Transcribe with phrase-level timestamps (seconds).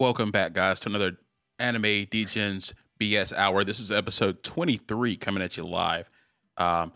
[0.00, 1.18] Welcome back, guys, to another
[1.58, 3.64] Anime Degens BS Hour.
[3.64, 6.08] This is episode 23 coming at you live.
[6.56, 6.94] Um,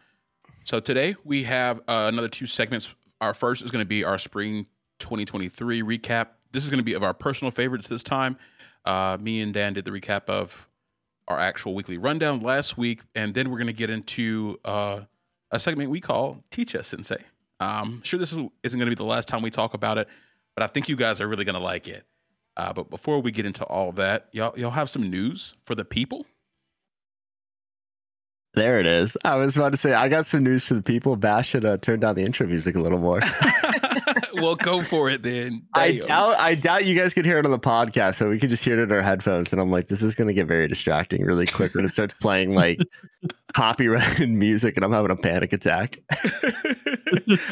[0.64, 2.94] so today we have uh, another two segments.
[3.20, 4.64] Our first is going to be our spring
[5.00, 6.28] 2023 recap.
[6.52, 8.38] This is going to be of our personal favorites this time.
[8.86, 10.66] Uh, me and Dan did the recap of
[11.28, 15.00] our actual weekly rundown last week, and then we're going to get into uh,
[15.50, 17.22] a segment we call Teach Us Sensei.
[17.60, 20.08] Um, sure, this isn't going to be the last time we talk about it,
[20.56, 22.06] but I think you guys are really going to like it.
[22.56, 25.84] Uh, but before we get into all that, y'all y'all have some news for the
[25.84, 26.26] people.
[28.54, 29.16] There it is.
[29.24, 31.16] I was about to say I got some news for the people.
[31.16, 33.20] Bass should uh, turn down the intro music a little more.
[34.34, 35.62] well, go for it then.
[35.74, 38.50] I doubt I doubt you guys can hear it on the podcast, so we could
[38.50, 39.52] just hear it in our headphones.
[39.52, 42.54] And I'm like, this is gonna get very distracting really quick when it starts playing
[42.54, 42.80] like
[43.54, 45.98] copyrighted music, and I'm having a panic attack.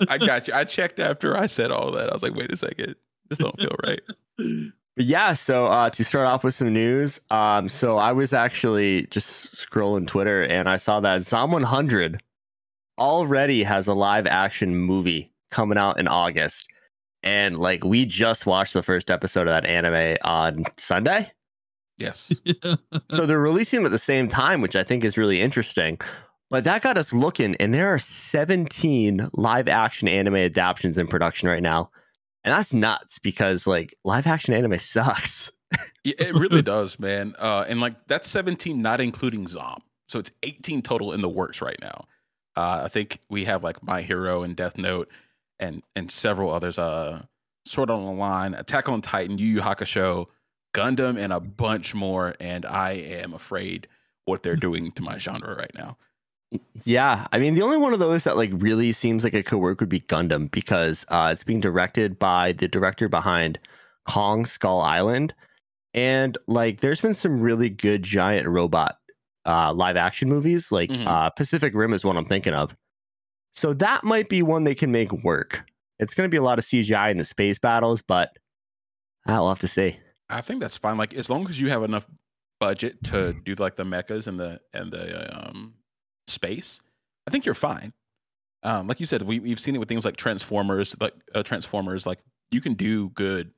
[0.08, 0.54] I got you.
[0.54, 2.10] I checked after I said all that.
[2.10, 2.94] I was like, wait a second,
[3.28, 4.72] this don't feel right.
[4.96, 9.06] But yeah, so uh, to start off with some news, um, so I was actually
[9.06, 12.22] just scrolling Twitter and I saw that Zom 100
[12.98, 16.68] already has a live action movie coming out in August,
[17.22, 21.30] and like we just watched the first episode of that anime on Sunday,
[21.98, 22.32] Yes.
[23.10, 25.98] so they're releasing them at the same time, which I think is really interesting.
[26.50, 31.48] But that got us looking, and there are 17 live action anime adaptations in production
[31.48, 31.90] right now.
[32.44, 35.50] And that's nuts because like live action anime sucks.
[36.04, 37.34] Yeah, it really does, man.
[37.38, 39.80] Uh, and like that's 17, not including Zom.
[40.08, 42.06] So it's 18 total in the works right now.
[42.56, 45.08] Uh, I think we have like My Hero and Death Note
[45.58, 46.78] and and several others.
[46.78, 47.22] Uh,
[47.64, 50.26] Sword Art Online, Attack on Titan, Yu Yu Hakusho,
[50.74, 52.34] Gundam, and a bunch more.
[52.40, 53.88] And I am afraid
[54.24, 55.96] what they're doing to my genre right now.
[56.84, 59.58] Yeah, I mean the only one of those that like really seems like it could
[59.58, 63.58] work would be Gundam because uh, it's being directed by the director behind
[64.08, 65.32] Kong Skull Island,
[65.94, 68.98] and like there's been some really good giant robot
[69.46, 70.72] uh, live action movies.
[70.72, 71.06] Like Mhm.
[71.06, 72.74] uh, Pacific Rim is one I'm thinking of,
[73.54, 75.64] so that might be one they can make work.
[76.00, 78.36] It's going to be a lot of CGI in the space battles, but
[79.26, 79.98] I'll have to see.
[80.28, 80.96] I think that's fine.
[80.96, 82.08] Like as long as you have enough
[82.58, 85.74] budget to do like the mechas and the and the um
[86.26, 86.80] space,
[87.26, 87.92] I think you're fine.
[88.62, 92.06] Um, like you said, we we've seen it with things like Transformers, like uh, Transformers.
[92.06, 93.50] Like you can do good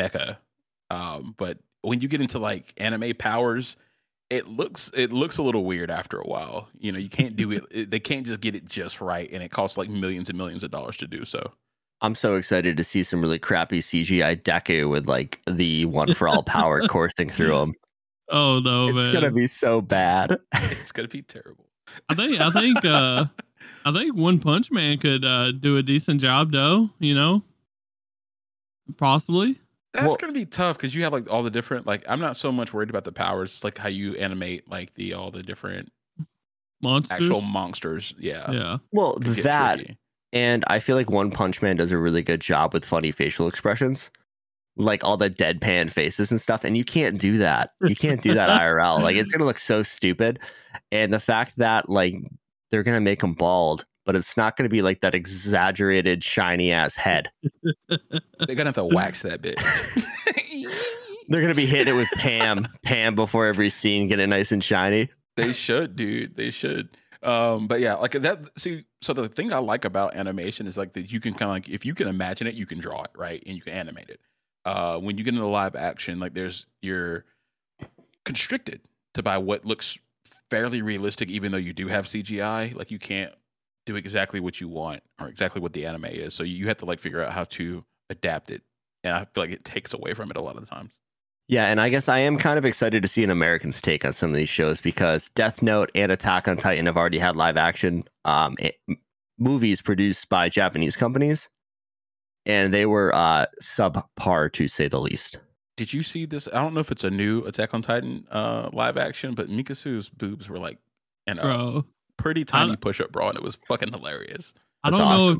[0.00, 0.36] mecha,
[0.90, 3.76] um, but when you get into like anime powers,
[4.30, 6.68] it looks it looks a little weird after a while.
[6.78, 7.64] You know, you can't do it.
[7.70, 10.62] it they can't just get it just right, and it costs like millions and millions
[10.62, 11.52] of dollars to do so.
[12.00, 16.28] I'm so excited to see some really crappy CGI Deku with like the one for
[16.28, 17.74] all power coursing through them.
[18.28, 19.14] Oh no, it's man!
[19.14, 20.38] gonna be so bad.
[20.52, 21.67] It's gonna be terrible.
[22.08, 23.26] I think I think uh
[23.84, 27.42] I think One Punch Man could uh do a decent job though, you know?
[28.96, 29.58] Possibly.
[29.94, 32.36] That's Well- gonna be tough because you have like all the different like I'm not
[32.36, 33.50] so much worried about the powers.
[33.52, 35.90] It's like how you animate like the all the different
[36.82, 37.10] Monsters.
[37.20, 38.14] actual monsters.
[38.18, 38.50] Yeah.
[38.52, 38.78] yeah.
[38.92, 39.98] Well, that tricky.
[40.32, 43.48] and I feel like One Punch Man does a really good job with funny facial
[43.48, 44.10] expressions,
[44.78, 46.64] like all the deadpan faces and stuff.
[46.64, 47.72] And you can't do that.
[47.82, 49.02] You can't do that IRL.
[49.02, 50.38] Like it's gonna look so stupid.
[50.92, 52.14] And the fact that like
[52.70, 56.94] they're gonna make him bald, but it's not gonna be like that exaggerated shiny ass
[56.94, 57.30] head.
[57.88, 59.60] They're gonna have to wax that bit.
[61.30, 64.64] They're gonna be hitting it with Pam, Pam before every scene, get it nice and
[64.64, 65.10] shiny.
[65.36, 66.36] they should, dude.
[66.36, 66.96] They should.
[67.22, 68.40] Um, but yeah, like that.
[68.56, 71.54] See, so the thing I like about animation is like that you can kind of
[71.56, 74.08] like if you can imagine it, you can draw it, right, and you can animate
[74.08, 74.20] it.
[74.68, 77.24] Uh, when you get into live action, like there's you're
[78.26, 78.82] constricted
[79.14, 79.98] to by what looks
[80.50, 82.76] fairly realistic, even though you do have CGI.
[82.76, 83.32] Like you can't
[83.86, 86.34] do exactly what you want or exactly what the anime is.
[86.34, 88.60] So you have to like figure out how to adapt it,
[89.04, 90.98] and I feel like it takes away from it a lot of the times.
[91.48, 94.12] Yeah, and I guess I am kind of excited to see an American's take on
[94.12, 97.56] some of these shows because Death Note and Attack on Titan have already had live
[97.56, 98.98] action um, m-
[99.38, 101.48] movies produced by Japanese companies,
[102.46, 105.38] and they were uh, subpar to say the least.
[105.76, 106.48] Did you see this?
[106.48, 110.08] I don't know if it's a new Attack on Titan uh, live action, but Mikasa's
[110.08, 110.78] boobs were like
[111.26, 111.84] in a Bro.
[112.16, 114.54] pretty tiny push up bra, and it was fucking hilarious.
[114.82, 115.38] I don't know if.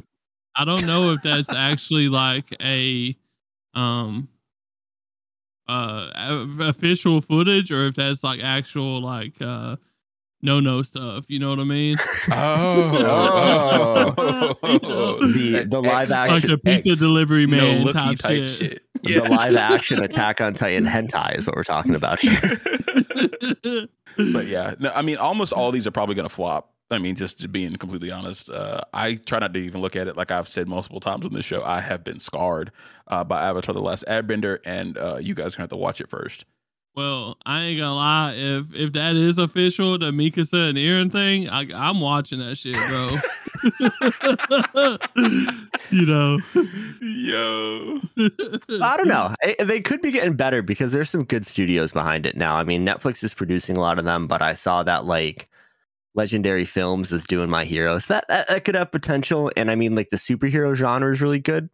[0.55, 3.17] I don't know if that's actually like a
[3.75, 4.29] um
[5.69, 9.77] uh official footage or if that's like actual like uh
[10.43, 11.25] no no stuff.
[11.29, 11.97] You know what I mean?
[12.31, 14.15] Oh,
[15.21, 18.51] The- the live Like action a pizza X, delivery man looky type, type shit.
[18.51, 18.83] shit.
[19.03, 22.41] The live action Attack on Titan hentai is what we're talking about here.
[24.33, 26.73] but yeah, no, I mean, almost all these are probably going to flop.
[26.91, 30.17] I mean, just being completely honest, uh, I try not to even look at it.
[30.17, 32.73] Like I've said multiple times on this show, I have been scarred
[33.09, 36.01] uh, by Avatar: The Last Airbender, and uh, you guys are gonna have to watch
[36.01, 36.45] it first.
[36.99, 38.35] Well, I ain't gonna lie.
[38.37, 42.75] If if that is official, the Mikasa and Eren thing, I, I'm watching that shit,
[42.75, 43.09] bro.
[45.93, 46.41] you know,
[47.01, 48.01] yo.
[48.83, 49.33] I don't know.
[49.45, 52.57] I- they could be getting better because there's some good studios behind it now.
[52.57, 55.47] I mean, Netflix is producing a lot of them, but I saw that like
[56.17, 58.07] Legendary Films is doing My Heroes.
[58.07, 59.53] That, that that could have potential.
[59.57, 61.71] And I mean, like the superhero genre is really good,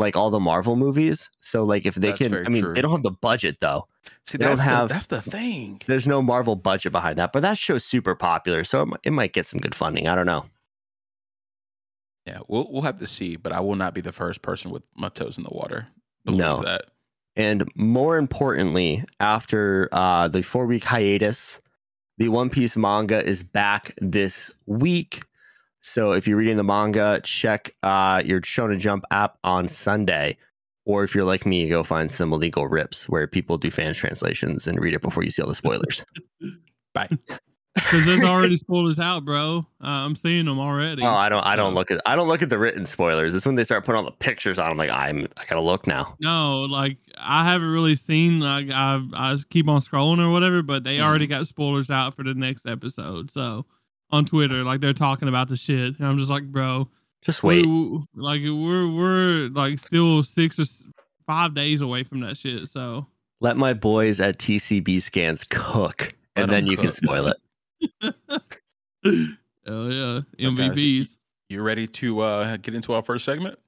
[0.00, 1.30] like all the Marvel movies.
[1.40, 2.74] So like if they That's can, I mean, true.
[2.74, 3.86] they don't have the budget though.
[4.26, 5.80] See, They don't that's the, have- that's the thing.
[5.86, 9.32] There's no Marvel budget behind that, but that show's super popular, so it, it might
[9.32, 10.08] get some good funding.
[10.08, 10.46] I don't know.
[12.26, 14.82] Yeah, we'll we'll have to see, but I will not be the first person with
[14.94, 15.86] my toes in the water.
[16.24, 16.62] Believe No.
[16.62, 16.86] that.
[17.36, 21.58] And more importantly, after uh, the four week hiatus,
[22.18, 25.22] the One Piece manga is back this week.
[25.82, 30.36] So if you're reading the manga, check uh, your Shonen Jump app on Sunday.
[30.86, 34.66] Or if you're like me, go find some illegal rips where people do fan translations
[34.66, 36.04] and read it before you see all the spoilers.
[36.94, 37.08] Bye.
[37.74, 39.64] because there's already spoilers out, bro.
[39.82, 41.02] Uh, I'm seeing them already.
[41.02, 43.34] oh, I don't, I don't look at, I don't look at the written spoilers.
[43.34, 44.70] It's when they start putting all the pictures on.
[44.70, 46.16] I'm like, I'm, I gotta look now.
[46.20, 50.82] No, like I haven't really seen like I I keep on scrolling or whatever, but
[50.82, 53.30] they already got spoilers out for the next episode.
[53.30, 53.64] So
[54.12, 56.88] on Twitter, like they're talking about the shit, and I'm just like, bro,
[57.22, 57.66] Just wait.
[57.66, 60.64] we- like we're we're like still six or
[61.26, 62.68] five days away from that shit.
[62.68, 63.06] So
[63.40, 67.36] Let my boys at TCB Scans cook, Let and then 'em you can spoil it.
[69.04, 71.18] oh yeah, guys, MVPs.
[71.48, 73.58] You ready to uh, get into our first segment?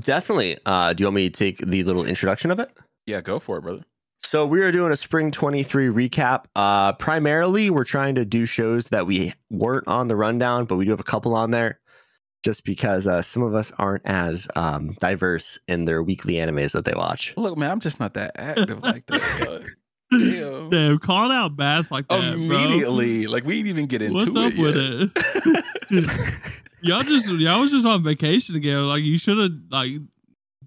[0.00, 0.58] Definitely.
[0.66, 2.70] Uh, do you want me to take the little introduction of it?
[3.06, 3.82] Yeah, go for it, brother.
[4.22, 6.44] So we are doing a spring 23 recap.
[6.54, 10.84] Uh, primarily, we're trying to do shows that we weren't on the rundown, but we
[10.84, 11.80] do have a couple on there
[12.42, 16.84] just because uh, some of us aren't as um, diverse in their weekly animes that
[16.84, 17.32] they watch.
[17.36, 19.20] Look, man, I'm just not that active like that.
[19.44, 19.66] bud.
[20.10, 20.70] Damn.
[20.70, 22.32] Damn, calling out bass like that, bro.
[22.32, 24.32] Immediately, like we didn't even get into it.
[24.32, 24.58] What's up it.
[24.58, 25.10] with yet.
[25.90, 26.60] it?
[26.82, 28.82] y'all just y'all was just on vacation together.
[28.82, 29.92] Like you should have like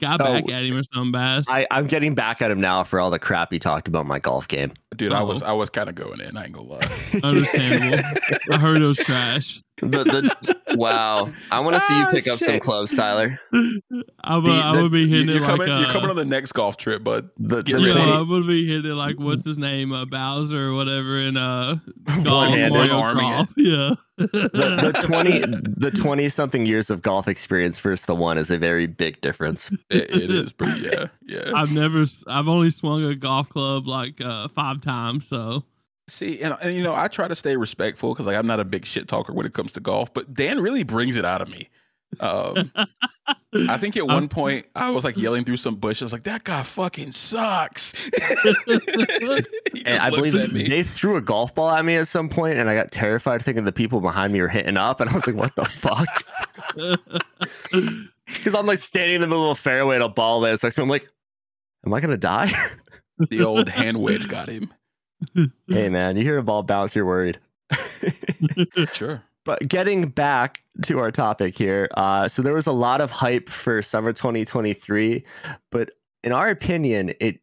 [0.01, 1.45] got back at him or something, Bass.
[1.47, 4.19] I, I'm getting back at him now for all the crap he talked about my
[4.19, 4.73] golf game.
[5.01, 5.25] Dude, I Oh.
[5.25, 6.37] was I was kind of going in.
[6.37, 6.87] I ain't gonna lie.
[7.23, 8.03] Understandable.
[8.51, 9.61] I heard it was trash.
[9.77, 11.31] The, the, wow.
[11.49, 13.39] I want to see you Ah, pick up some clubs, Tyler.
[13.51, 15.67] I'm The- the- I would be hitting you're it coming.
[15.69, 18.11] like you're uh, coming on the next golf trip, but The, Get the yeah, 20
[18.11, 21.77] I would be hitting it like what's his name, uh, Bowser or whatever in uh
[22.23, 22.73] golf, One-handed.
[22.91, 23.49] Mario Golf.
[23.57, 23.95] Yeah.
[24.17, 25.39] the, the 20
[25.77, 29.71] the 20 something years of golf experience versus the one is a very big difference.
[29.89, 30.81] It, it is pretty.
[30.81, 31.51] Yeah, yeah.
[31.55, 34.90] I've never, s- I've only swung a golf club like uh, five times.
[35.21, 35.63] So
[36.11, 38.65] See, and, and you know, I try to stay respectful because like I'm not a
[38.65, 41.47] big shit talker when it comes to golf, but Dan really brings it out of
[41.47, 41.69] me.
[42.19, 42.69] Um,
[43.69, 46.63] I think at one point I was like yelling through some bushes, like that guy
[46.63, 47.93] fucking sucks.
[49.83, 50.67] And I believe at me.
[50.67, 53.63] they threw a golf ball at me at some point, and I got terrified thinking
[53.63, 56.23] the people behind me were hitting up, and I was like, "What the fuck?"
[58.27, 60.75] Because I'm like standing in the middle of a fairway and a ball lands next
[60.75, 60.83] to me.
[60.83, 61.07] I'm like,
[61.85, 62.53] "Am I gonna die?"
[63.29, 64.71] the old hand wedge got him.
[65.67, 67.39] hey man, you hear a ball bounce, you're worried.
[68.93, 69.23] Sure.
[69.43, 73.49] But getting back to our topic here, uh, so there was a lot of hype
[73.49, 75.23] for summer 2023,
[75.71, 75.91] but
[76.23, 77.39] in our opinion, it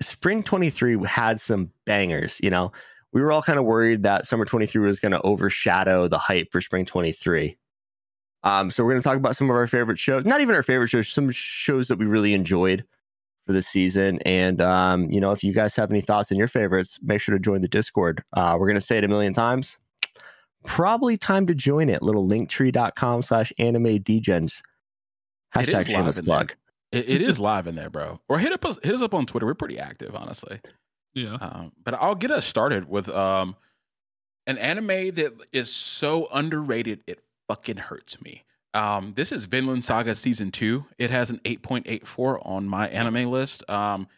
[0.00, 2.38] spring 23 had some bangers.
[2.42, 2.72] You know,
[3.12, 6.52] we were all kind of worried that summer 23 was going to overshadow the hype
[6.52, 7.56] for spring 23.
[8.44, 10.62] Um, so we're going to talk about some of our favorite shows, not even our
[10.62, 12.84] favorite shows, some shows that we really enjoyed
[13.46, 14.18] for the season.
[14.24, 17.34] And um, you know, if you guys have any thoughts on your favorites, make sure
[17.36, 18.22] to join the Discord.
[18.32, 19.76] Uh, we're going to say it a million times
[20.64, 22.02] probably time to join it.
[22.02, 24.62] Little linktree.com slash anime degens.
[25.56, 26.36] It is Hashtag live shameless in there.
[26.36, 26.54] plug.
[26.92, 28.20] It, it is live in there, bro.
[28.28, 29.46] Or hit up us, hit us up on Twitter.
[29.46, 30.60] We're pretty active, honestly.
[31.14, 31.34] yeah.
[31.34, 33.56] Um, but I'll get us started with um,
[34.46, 38.44] an anime that is so underrated it fucking hurts me.
[38.74, 40.84] Um, this is Vinland Saga season two.
[40.98, 43.68] It has an 8.84 on MyAnimeList.
[43.70, 44.08] Um,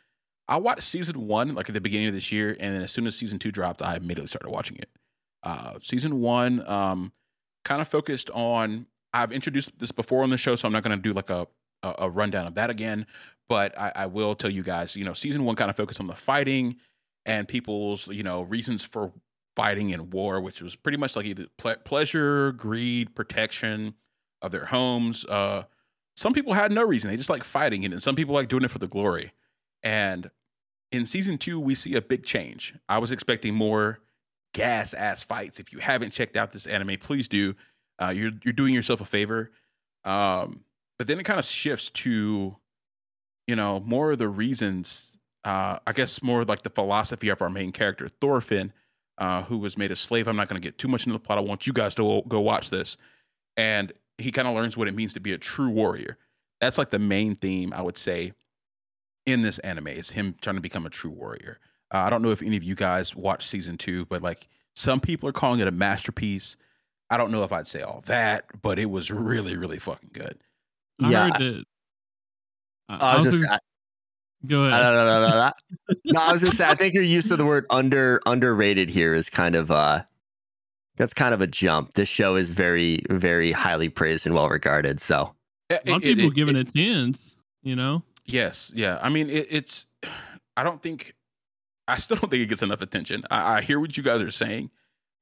[0.47, 3.07] I watched season one like at the beginning of this year, and then as soon
[3.07, 4.91] as season two dropped, I immediately started watching it.
[5.43, 7.13] Uh, season one um,
[7.65, 8.87] kind of focused on.
[9.13, 11.47] I've introduced this before on the show, so I'm not going to do like a,
[11.83, 13.07] a a rundown of that again.
[13.49, 16.07] But I, I will tell you guys, you know, season one kind of focused on
[16.07, 16.77] the fighting
[17.27, 19.13] and people's, you know, reasons for
[19.57, 23.95] fighting in war, which was pretty much like either ple- pleasure, greed, protection
[24.45, 25.25] of their homes.
[25.25, 25.65] Uh,
[26.17, 28.63] some people had no reason; they just like fighting it, and some people like doing
[28.63, 29.33] it for the glory.
[29.83, 30.31] And
[30.93, 32.75] in season two, we see a big change.
[32.89, 33.99] I was expecting more
[34.53, 35.59] gas ass fights.
[35.59, 37.55] If you haven't checked out this anime, please do.
[38.01, 39.51] Uh, you're you're doing yourself a favor.
[40.05, 40.65] Um,
[40.99, 42.57] but then it kind of shifts to,
[43.47, 45.17] you know, more of the reasons.
[45.45, 48.73] Uh, I guess more like the philosophy of our main character, Thorfinn,
[49.19, 50.27] uh, who was made a slave.
[50.27, 51.39] I'm not going to get too much into the plot.
[51.39, 52.97] I want you guys to go watch this,
[53.57, 56.17] and he kind of learns what it means to be a true warrior.
[56.61, 58.33] That's like the main theme I would say
[59.27, 61.59] in this anime is him trying to become a true warrior.
[61.93, 65.01] Uh, I don't know if any of you guys watched season two, but like some
[65.01, 66.57] people are calling it a masterpiece.
[67.11, 70.39] I don't know if I'd say all that, but it was really, really fucking good.
[71.03, 71.65] I Yeah, heard that.
[72.89, 73.61] I, I was was just- gonna-
[74.47, 74.83] go Uh, ahead.
[74.83, 75.53] no, no, no, no, no.
[76.13, 79.15] no, I was gonna say I think your use of the word under underrated here
[79.15, 80.03] is kind of uh
[80.97, 81.95] that's kind of a jump.
[81.95, 85.01] This show is very, very highly praised and well regarded.
[85.01, 85.35] So
[85.71, 87.37] a lot of people giving it, tens.
[87.63, 88.99] You know, Yes, yeah.
[89.03, 89.87] I mean, it, it's.
[90.57, 91.15] I don't think.
[91.89, 93.25] I still don't think it gets enough attention.
[93.31, 94.71] I, I hear what you guys are saying,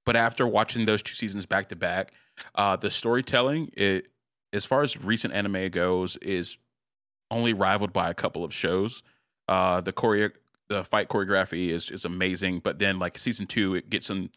[0.04, 2.12] but after watching those two seasons back to back,
[2.54, 4.08] uh, the storytelling, it,
[4.52, 6.58] as far as recent anime goes, is
[7.30, 9.02] only rivaled by a couple of shows.
[9.48, 10.30] Uh, the choreo,
[10.68, 14.28] the fight choreography is is amazing, but then like season two, it gets some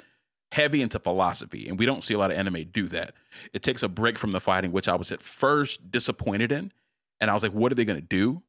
[0.51, 3.13] heavy into philosophy, and we don't see a lot of anime do that.
[3.53, 6.71] It takes a break from the fighting, which I was at first disappointed in,
[7.19, 8.41] and I was like, what are they going to do?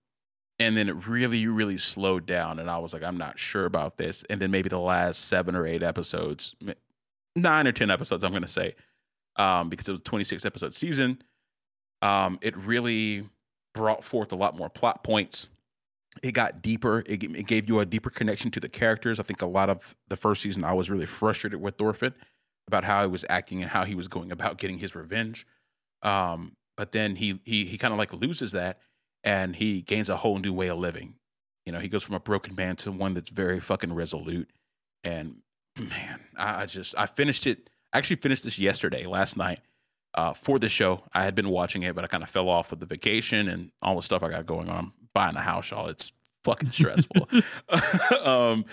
[0.58, 3.96] and then it really really slowed down and i was like i'm not sure about
[3.96, 6.54] this and then maybe the last seven or eight episodes
[7.34, 8.74] nine or ten episodes i'm going to say
[9.38, 11.22] um, because it was a 26 episode season
[12.00, 13.28] um, it really
[13.74, 15.48] brought forth a lot more plot points
[16.22, 19.42] it got deeper it, it gave you a deeper connection to the characters i think
[19.42, 22.14] a lot of the first season i was really frustrated with thorfinn
[22.68, 25.46] about how he was acting and how he was going about getting his revenge
[26.02, 28.78] um, but then he he, he kind of like loses that
[29.24, 31.14] and he gains a whole new way of living.
[31.66, 34.48] You know, he goes from a broken man to one that's very fucking resolute.
[35.02, 35.38] And
[35.78, 37.68] man, I, I just I finished it.
[37.92, 39.60] I actually finished this yesterday, last night,
[40.14, 41.02] uh, for the show.
[41.12, 43.72] I had been watching it, but I kind of fell off with the vacation and
[43.82, 44.92] all the stuff I got going on.
[45.16, 45.88] Buying a house, y'all.
[45.88, 46.12] It's
[46.44, 47.26] fucking stressful.
[48.22, 48.66] um,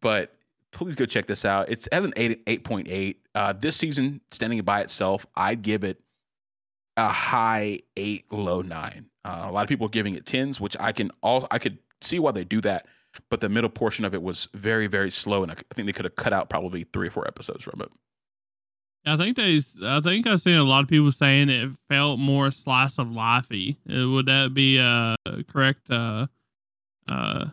[0.00, 0.36] but
[0.70, 1.68] please go check this out.
[1.68, 3.26] It's has an eight eight point eight.
[3.34, 6.00] Uh, this season, standing by itself, I'd give it
[6.96, 9.06] a high eight, low nine.
[9.24, 11.78] Uh, a lot of people are giving it tens, which I can all I could
[12.00, 12.86] see why they do that.
[13.28, 15.92] But the middle portion of it was very, very slow, and I I think they
[15.92, 17.90] could have cut out probably three or four episodes from it.
[19.06, 19.60] I think they.
[19.82, 23.76] I think I've seen a lot of people saying it felt more slice of lifey.
[23.90, 25.16] Uh, Would that be a
[25.48, 26.26] correct uh,
[27.08, 27.46] uh,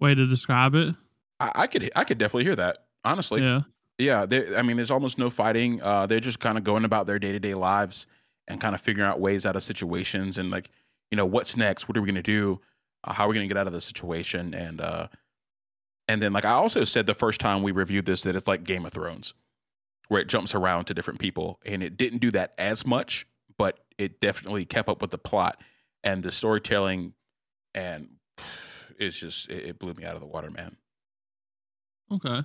[0.00, 0.94] way to describe it?
[1.38, 2.86] I, I could, I could definitely hear that.
[3.04, 3.60] Honestly, yeah.
[3.98, 4.26] yeah.
[4.26, 5.82] They, I mean, there's almost no fighting.
[5.82, 8.06] Uh, they're just kind of going about their day to day lives
[8.48, 10.70] and kind of figuring out ways out of situations and like,
[11.10, 11.88] you know, what's next?
[11.88, 12.60] What are we gonna do?
[13.04, 14.54] Uh, how are we gonna get out of the situation?
[14.54, 15.08] And uh,
[16.08, 18.64] and then like I also said the first time we reviewed this that it's like
[18.64, 19.34] Game of Thrones,
[20.08, 23.26] where it jumps around to different people, and it didn't do that as much,
[23.58, 25.60] but it definitely kept up with the plot
[26.04, 27.12] and the storytelling,
[27.74, 28.08] and
[28.98, 30.76] it's just it, it blew me out of the water, man.
[32.12, 32.42] Okay.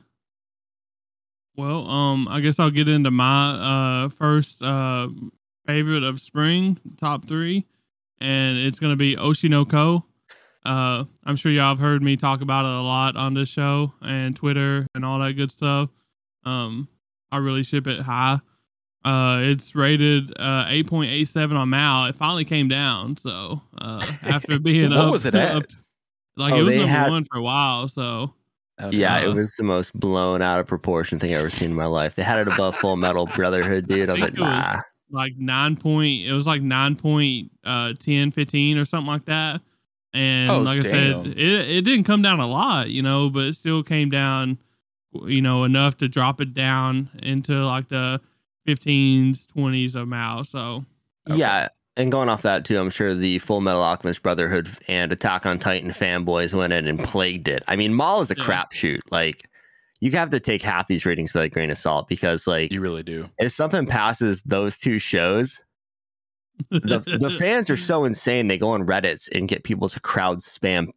[1.55, 5.09] Well, um, I guess I'll get into my uh first uh
[5.67, 7.67] favorite of spring, top three,
[8.19, 10.05] and it's gonna be Oshi no Ko.
[10.63, 13.93] Uh, I'm sure y'all have heard me talk about it a lot on this show
[14.01, 15.89] and Twitter and all that good stuff.
[16.45, 16.87] Um,
[17.31, 18.39] I really ship it high.
[19.03, 22.05] Uh, it's rated uh 8.87 on Mal.
[22.05, 23.17] It finally came down.
[23.17, 25.55] So uh, after being What up, was it at?
[25.55, 25.65] up-
[26.37, 27.87] like Oh, it was they number had- one for a while.
[27.87, 28.33] So
[28.91, 31.75] yeah, Uh, it was the most blown out of proportion thing I've ever seen in
[31.75, 32.15] my life.
[32.15, 34.09] They had it above Full Metal Brotherhood, dude.
[34.09, 34.79] I was like, think was- nah.
[35.11, 39.61] like nine point it was like nine point uh 10 15 or something like that
[40.13, 43.43] and Oh, like i said it, it didn't come down a lot you know but
[43.45, 44.57] it still came down
[45.25, 48.19] you know enough to drop it down into like the
[48.67, 50.43] 15s 20s of MAL.
[50.43, 50.85] so
[51.29, 51.39] Okay.
[51.39, 55.45] Yeah, and going off that too, I'm sure the Full Metal Alchemist Brotherhood and Attack
[55.45, 57.63] on Titan fanboys went in and plagued it.
[57.67, 58.43] I mean, MAL is a Yeah.
[58.43, 58.99] crapshoot.
[59.11, 59.47] Like,
[59.99, 62.81] you have to take half these ratings with a grain of salt because, like, You
[62.81, 63.29] really do.
[63.37, 65.59] if something passes those two shows,
[66.71, 68.47] the the fans are so insane.
[68.47, 70.87] They go on Reddits and get people to crowd spam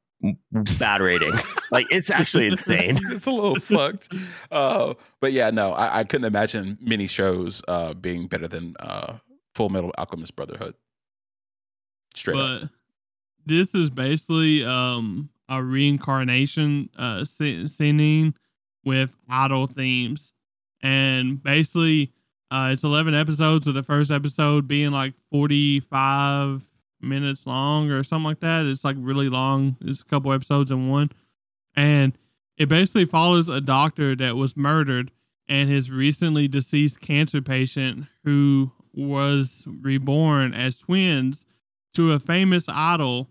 [0.78, 1.59] bad ratings.
[1.71, 2.99] like, it's actually insane.
[3.11, 4.12] it's a little fucked.
[4.50, 9.19] Uh, but yeah, no, I, I couldn't imagine many shows uh, being better than uh,
[9.54, 10.75] Full Metal Alchemist Brotherhood.
[12.14, 12.61] Straight up.
[12.62, 12.71] but
[13.47, 18.35] this is basically um a reincarnation uh sce- scene
[18.85, 20.33] with idol themes
[20.83, 22.12] and basically
[22.52, 26.62] uh it's 11 episodes with the first episode being like 45
[27.04, 28.66] minutes long or something like that.
[28.66, 29.76] It's like really long.
[29.80, 31.11] It's a couple episodes in one.
[31.76, 32.16] And
[32.56, 35.11] it basically follows a doctor that was murdered
[35.49, 41.46] and his recently deceased cancer patient who was reborn as twins
[41.94, 43.28] to a famous idol.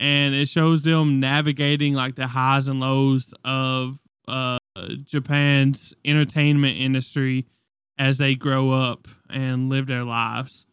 [0.00, 4.58] And it shows them navigating like the highs and lows of uh,
[5.04, 7.46] Japan's entertainment industry
[7.98, 10.66] as they grow up and live their lives.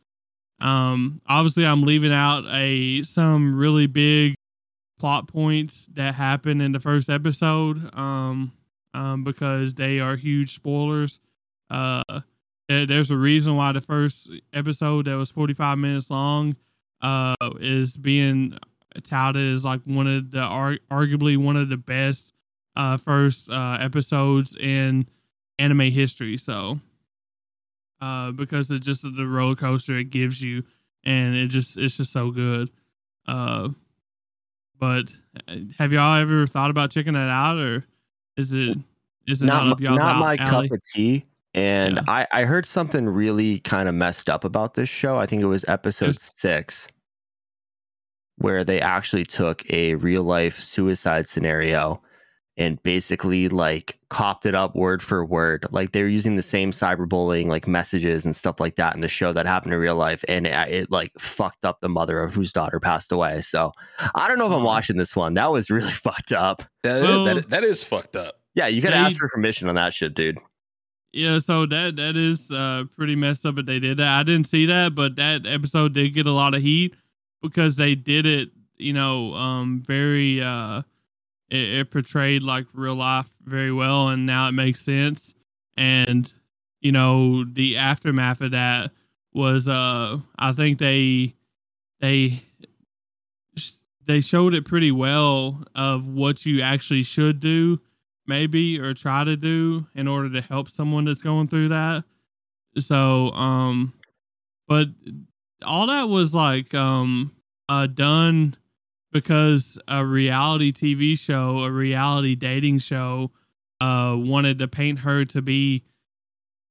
[0.62, 4.36] Um, obviously, I'm leaving out a some really big
[5.00, 8.54] plot points that happen in the first episode um,
[8.94, 11.20] um, because they are huge spoilers.
[11.70, 12.04] Uh,
[12.70, 16.56] there's a reason why the first episode that was 45 minutes long
[17.02, 18.58] uh, is being
[19.04, 20.40] touted as like one of the
[20.92, 22.34] arguably one of the best
[22.76, 25.08] uh, first uh, episodes in
[25.60, 26.38] anime history.
[26.38, 26.80] So,
[28.02, 30.64] uh, because it's just the roller coaster it gives you,
[31.04, 32.70] and it just it's just so good.
[33.28, 33.70] Uh,
[34.80, 35.06] but
[35.48, 37.86] uh, have y'all ever thought about checking that out, or
[38.38, 38.78] is it
[39.28, 40.70] is it not, not up y'all's not my alley?
[40.70, 41.24] cup of tea?
[41.54, 42.02] And Yeah.
[42.08, 45.18] I, I heard something really kind of messed up about this show.
[45.18, 46.88] I think it was episode six,
[48.38, 52.02] where they actually took a real life suicide scenario
[52.58, 55.66] and basically like copped it up word for word.
[55.72, 59.08] Like they were using the same cyberbullying like messages and stuff like that in the
[59.08, 62.34] show that happened in real life, and it, it like fucked up the mother of
[62.34, 63.42] whose daughter passed away.
[63.42, 63.72] So
[64.16, 64.66] I don't know if I'm Oh.
[64.66, 65.34] watching this one.
[65.36, 66.64] That was really fucked up.
[66.84, 68.36] That, Well- that, that is fucked up.
[68.54, 70.38] Yeah, you gotta They- ask for permission on that shit, dude.
[71.14, 74.20] Yeah, so that that is uh pretty messed up that they did that.
[74.20, 76.96] I didn't see that, but that episode did get a lot of heat
[77.42, 80.84] because they did it, you know, um very uh
[81.52, 85.36] it, it portrayed like real life very well and now it makes sense.
[85.78, 86.32] And
[86.80, 88.92] you know, the aftermath of that
[89.34, 91.36] was uh I think they
[92.00, 92.42] they
[94.08, 97.80] they showed it pretty well of what you actually should do
[98.28, 102.04] maybe or try to do in order to help someone that's going through that
[102.78, 103.94] so um
[104.68, 104.88] but
[105.64, 107.32] all that was like um
[107.68, 108.56] uh done
[109.12, 113.30] because a reality tv show a reality dating show
[113.80, 115.84] uh wanted to paint her to be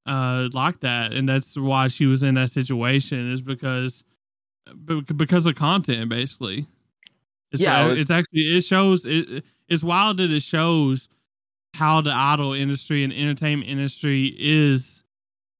[0.06, 1.12] uh like that.
[1.12, 4.04] And that's why she was in that situation is because
[5.16, 6.66] because of content basically.
[7.52, 11.08] It's, Yeah, it was- it's actually it shows it it's wild that it shows
[11.74, 15.04] how the idol industry and entertainment industry is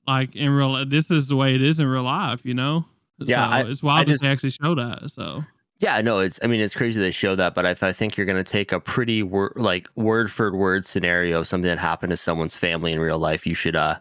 [0.07, 2.85] like in real this is the way it is in real life you know?
[3.19, 5.45] Yeah, so I- it's wild I that they actually show that so
[5.81, 6.39] Yeah, no, it's.
[6.43, 8.71] I mean, it's crazy they show that, but if I think you're going to take
[8.71, 12.93] a pretty wor- like word for word scenario of something that happened to someone's family
[12.93, 13.97] in real life, you should uh.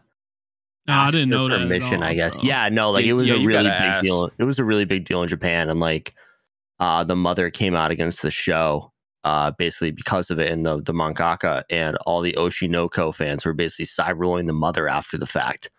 [0.87, 2.03] no, i didn't for know that at permission.
[2.03, 2.35] all, I guess.
[2.35, 2.41] so.
[2.43, 4.03] Yeah, no, like Yeah, it was yeah, a really big ask.
[4.03, 4.29] deal.
[4.37, 6.13] It was a really big deal in Japan, and like,
[6.79, 8.91] uh, the mother came out against the show,
[9.23, 13.13] uh, basically because of it, and the the mangaka and all the Oshi no Ko
[13.13, 15.69] fans were basically cyberrolling the mother after the fact.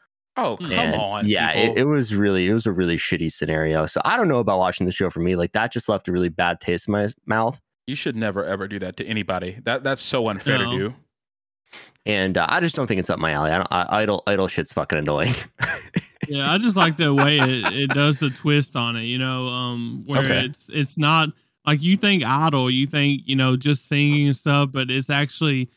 [0.42, 1.26] Oh, come And, on.
[1.28, 3.86] Yeah, it, it was really it was a really shitty scenario.
[3.86, 5.36] So I don't know about watching the show for me.
[5.36, 7.60] Like that just left a really bad taste in my mouth.
[7.86, 9.58] you should never ever do that to anybody.
[9.64, 10.70] That that's so unfair No.
[10.72, 10.94] to do.
[12.06, 13.50] and uh, I just don't think it's up my alley.
[13.50, 15.34] I don't, I, idle idle shit's fucking annoying.
[16.28, 19.48] yeah i just like the way it, it does the twist on it you know
[19.48, 20.44] um where Okay.
[20.44, 21.30] it's it's not
[21.66, 25.70] like you think idol you think you know just singing and stuff but it's actually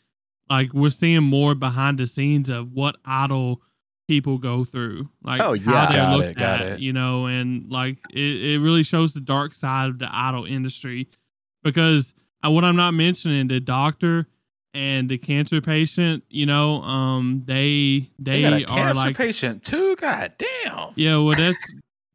[0.49, 3.61] like we're seeing more behind the scenes of what idol
[4.07, 5.85] people go through like Oh, how yeah.
[5.91, 6.79] they're Got looked it, got at it.
[6.79, 8.19] you know and like it,
[8.53, 11.07] it really shows the dark side of the idol industry
[11.63, 12.13] because
[12.45, 14.27] uh, what i'm not mentioning the doctor
[14.73, 19.17] and the cancer patient you know um they They, they, got a are cancer like
[19.17, 19.95] patient too.
[19.95, 20.89] God damn.
[20.95, 21.57] yeah, well, that's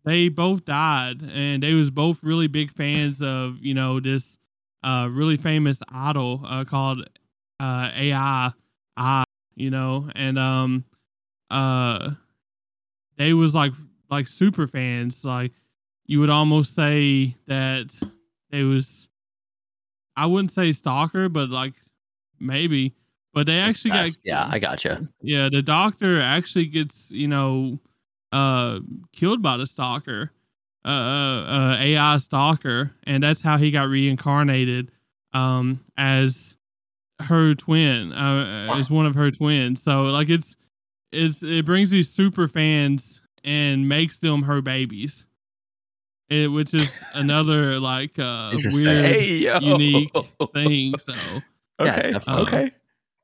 [0.04, 4.38] they both died, and they was both really big fans of you know this
[4.82, 7.08] uh really famous idol uh, called
[7.60, 8.50] uh AI
[8.96, 9.24] I
[9.54, 10.84] you know, and um
[11.50, 12.10] uh
[13.16, 13.72] they was like
[14.10, 15.24] like super fans.
[15.24, 15.52] Like
[16.06, 17.90] you would almost say that
[18.50, 19.08] they was
[20.16, 21.74] I wouldn't say stalker, but like
[22.40, 22.94] maybe.
[23.34, 25.06] But they actually got yeah, I gotcha.
[25.20, 27.78] yeah, the doctor actually gets, you know,
[28.32, 28.80] uh
[29.12, 30.32] killed by the stalker.
[30.84, 34.90] Uh, uh, uh AI stalker, and that's how he got reincarnated
[35.34, 36.56] um as
[37.20, 39.82] her twin, uh as one of her twins.
[39.82, 40.56] So like it's
[41.12, 45.26] it's it brings these super fans and makes them her babies.
[46.28, 50.12] It, which is another like uh weird Hey unique
[50.54, 50.98] thing.
[50.98, 51.14] So
[51.80, 52.22] Yeah, Okay.
[52.28, 52.72] okay.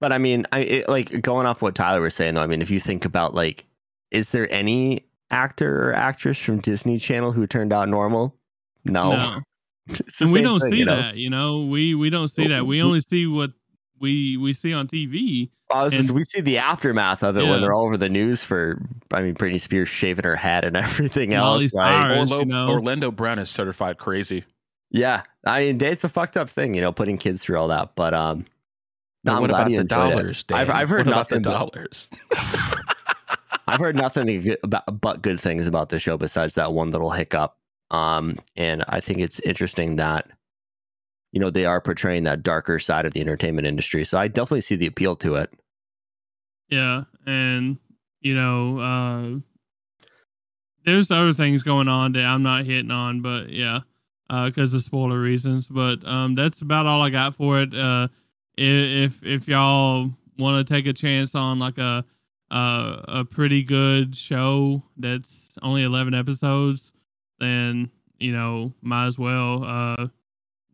[0.00, 2.42] But I mean, I it, like going off what Tyler was saying though.
[2.42, 3.64] I mean, if you think about like,
[4.10, 8.36] is there any actor or actress from Disney Channel who turned out normal?
[8.84, 9.38] No, no.
[10.20, 10.96] And we don't thing, see you know?
[10.96, 13.52] that you know we we don't see that we only see what
[14.00, 15.50] we we see on TV.
[15.84, 17.50] This is- And- we see the aftermath of it Yeah.
[17.50, 18.80] when they're all over the news for,
[19.12, 21.74] I mean, Britney Spears shaving her head and everything Miley else.
[21.74, 22.30] Like, Cyrus.
[22.30, 22.68] Orlo- you know.
[22.70, 24.44] Orlando Brown is certified crazy.
[24.90, 27.96] yeah, I mean, it's a fucked up thing, you know, putting kids through all that.
[27.96, 28.46] But um,
[29.24, 30.10] no, I'm what glad about you the enjoyed it.
[30.16, 30.42] dollars?
[30.44, 30.58] Dan?
[30.58, 32.10] I've- I've heard what about the nothing but- dollars.
[33.66, 37.10] I've heard nothing good about but good things about the show besides that one little
[37.10, 37.56] hiccup.
[37.90, 40.28] Um, and I think it's interesting that
[41.34, 44.04] you know they are portraying that darker side of the entertainment industry.
[44.04, 45.52] So I definitely see the appeal to it.
[46.70, 47.78] Yeah, and
[48.20, 49.40] you know, uh
[50.84, 53.80] there's other things going on that I'm not hitting on, but yeah,
[54.30, 55.66] uh, because of spoiler reasons.
[55.66, 57.74] But um, that's about all I got for it.
[57.74, 58.08] Uh,
[58.56, 62.04] if if y'all want to take a chance on like a
[62.50, 66.92] uh, a pretty good show that's only 11 episodes,
[67.40, 69.64] then you know might as well.
[69.64, 70.06] Uh,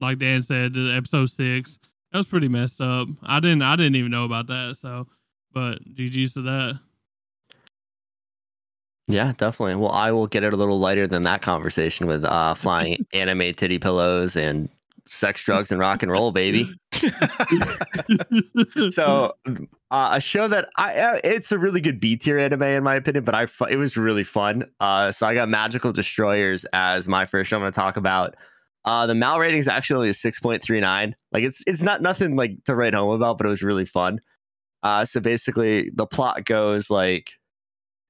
[0.01, 1.79] like Dan said, episode six
[2.13, 3.09] that was pretty messed up.
[3.23, 4.77] I didn't I didn't even know about that.
[4.79, 5.07] So,
[5.53, 6.81] but GG's to that.
[9.07, 9.77] Yeah, definitely.
[9.77, 13.53] Well, I will get it a little lighter than that conversation with uh, flying anime
[13.55, 14.69] titty pillows and
[15.07, 16.73] sex, drugs, and rock and roll, baby.
[18.91, 19.35] So,
[19.91, 22.95] uh, a show that I uh, it's a really good B tier anime in my
[22.97, 24.65] opinion, but I it was really fun.
[24.81, 28.37] Uh, so I got Magical Destroyers as my first show I'm going to talk about.
[28.85, 31.15] Uh, the Mal rating is actually only a six point three nine.
[31.33, 34.21] Like it's it's not nothing like to write home about, but it was really fun.
[34.83, 37.33] Uh, so basically, the plot goes like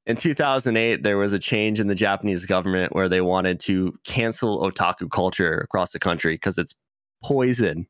[0.07, 4.61] in 2008 there was a change in the Japanese government where they wanted to cancel
[4.63, 6.75] otaku culture across the country because it's
[7.23, 7.87] poison.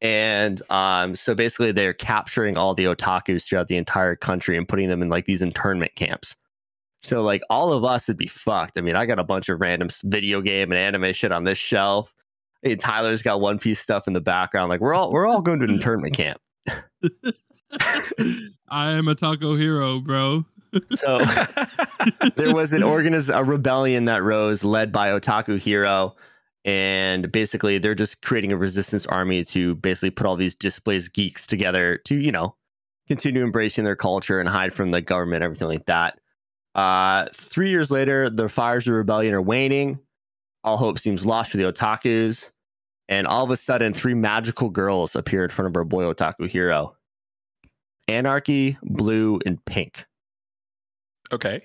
[0.00, 4.90] And um, so basically, they're capturing all the otakus throughout the entire country and putting
[4.90, 6.36] them in like these internment camps.
[7.04, 8.78] So like all of us would be fucked.
[8.78, 11.58] I mean, I got a bunch of random video game and anime shit on this
[11.58, 12.14] shelf.
[12.62, 14.70] Hey, Tyler's got One Piece stuff in the background.
[14.70, 16.40] Like we're all we're all going to an internment camp.
[18.68, 20.44] I am a taco hero, bro.
[20.96, 21.18] So
[22.34, 26.16] there was an organiz- a rebellion that rose led by Otaku Hero.
[26.64, 31.46] And basically, they're just creating a resistance army to basically put all these displaced geeks
[31.46, 32.56] together to, you know,
[33.06, 36.18] continue embracing their culture and hide from the government, everything like that.
[36.74, 39.98] Uh, three years later, the fires of rebellion are waning.
[40.64, 42.50] All hope seems lost for the otakus.
[43.08, 46.48] And all of a sudden, three magical girls appear in front of our boy Otaku
[46.48, 46.96] Hero
[48.08, 50.04] Anarchy, Blue, and Pink.
[51.32, 51.62] okay.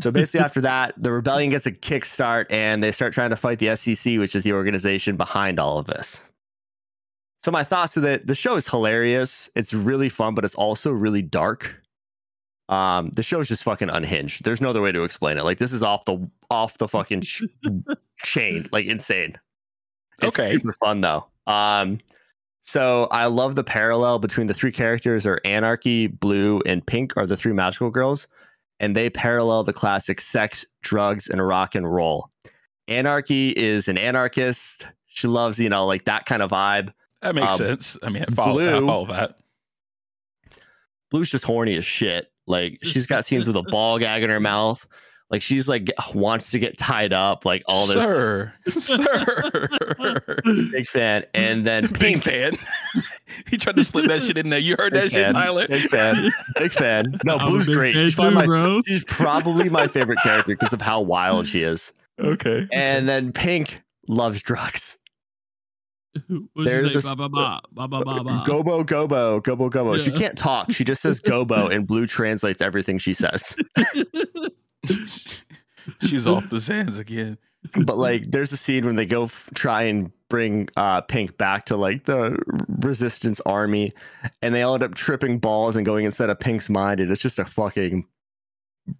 [0.00, 3.60] So basically, after that, the rebellion gets a kickstart and they start trying to fight
[3.60, 6.20] the SEC, which is the organization behind all of this.
[7.42, 9.50] So my thoughts are that the show is hilarious.
[9.54, 11.74] It's really fun, but it's also really dark.
[12.68, 14.42] Um, the show's just fucking unhinged.
[14.44, 15.44] There's no other way to explain it.
[15.44, 17.42] Like this is off the off the fucking sh-
[18.22, 19.36] chain, like insane.
[20.22, 20.50] It's Okay.
[20.52, 21.26] super fun though.
[21.46, 21.98] Um,
[22.62, 27.26] so I love the parallel between the three characters are Anarchy, Blue, and Pink are
[27.26, 28.26] the three magical girls,
[28.80, 32.30] and they parallel the classic sex, drugs, and rock and roll.
[32.88, 34.86] Anarchy is an anarchist.
[35.06, 36.92] She loves, you know, like that kind of vibe.
[37.20, 37.98] That makes Um, sense.
[38.02, 39.38] I mean, I follow, I follow that.
[41.10, 42.30] Blue's just horny as shit.
[42.46, 44.86] Like she's got scenes with a ball gag in her mouth.
[45.30, 47.44] Like she's like wants to get tied up.
[47.44, 50.40] Like all this Sir, sir.
[50.70, 51.24] big fan.
[51.34, 52.52] And then Big Pink, fan.
[53.48, 54.58] he tried to slip that shit in there.
[54.58, 55.30] You heard that Big shit.
[55.30, 55.66] Tyler?
[55.66, 57.18] big fan, big fan.
[57.24, 57.94] No, I'm a Blue's big great.
[57.96, 58.82] She's too, my, bro.
[58.86, 61.92] she's probably my favorite character because of how wild she is.
[62.20, 62.68] Okay.
[62.72, 64.98] And then Pink loves drugs.
[66.28, 67.08] What'd There's you a say?
[67.10, 68.44] s- Ba, ba, ba, ba, ba, ba, ba.
[68.46, 69.98] Gobo, gobo, gobo, gobo.
[69.98, 70.72] She can't talk.
[70.72, 73.56] She just says gobo, and Blue translates everything she says.
[76.02, 77.38] She's off the sands again.
[77.84, 81.64] but like there's a scene when they go f- try and bring uh pink back
[81.66, 82.36] to like the
[82.80, 83.92] resistance army
[84.42, 87.22] and they all end up tripping balls and going instead of pink's mind and it's
[87.22, 88.04] just a fucking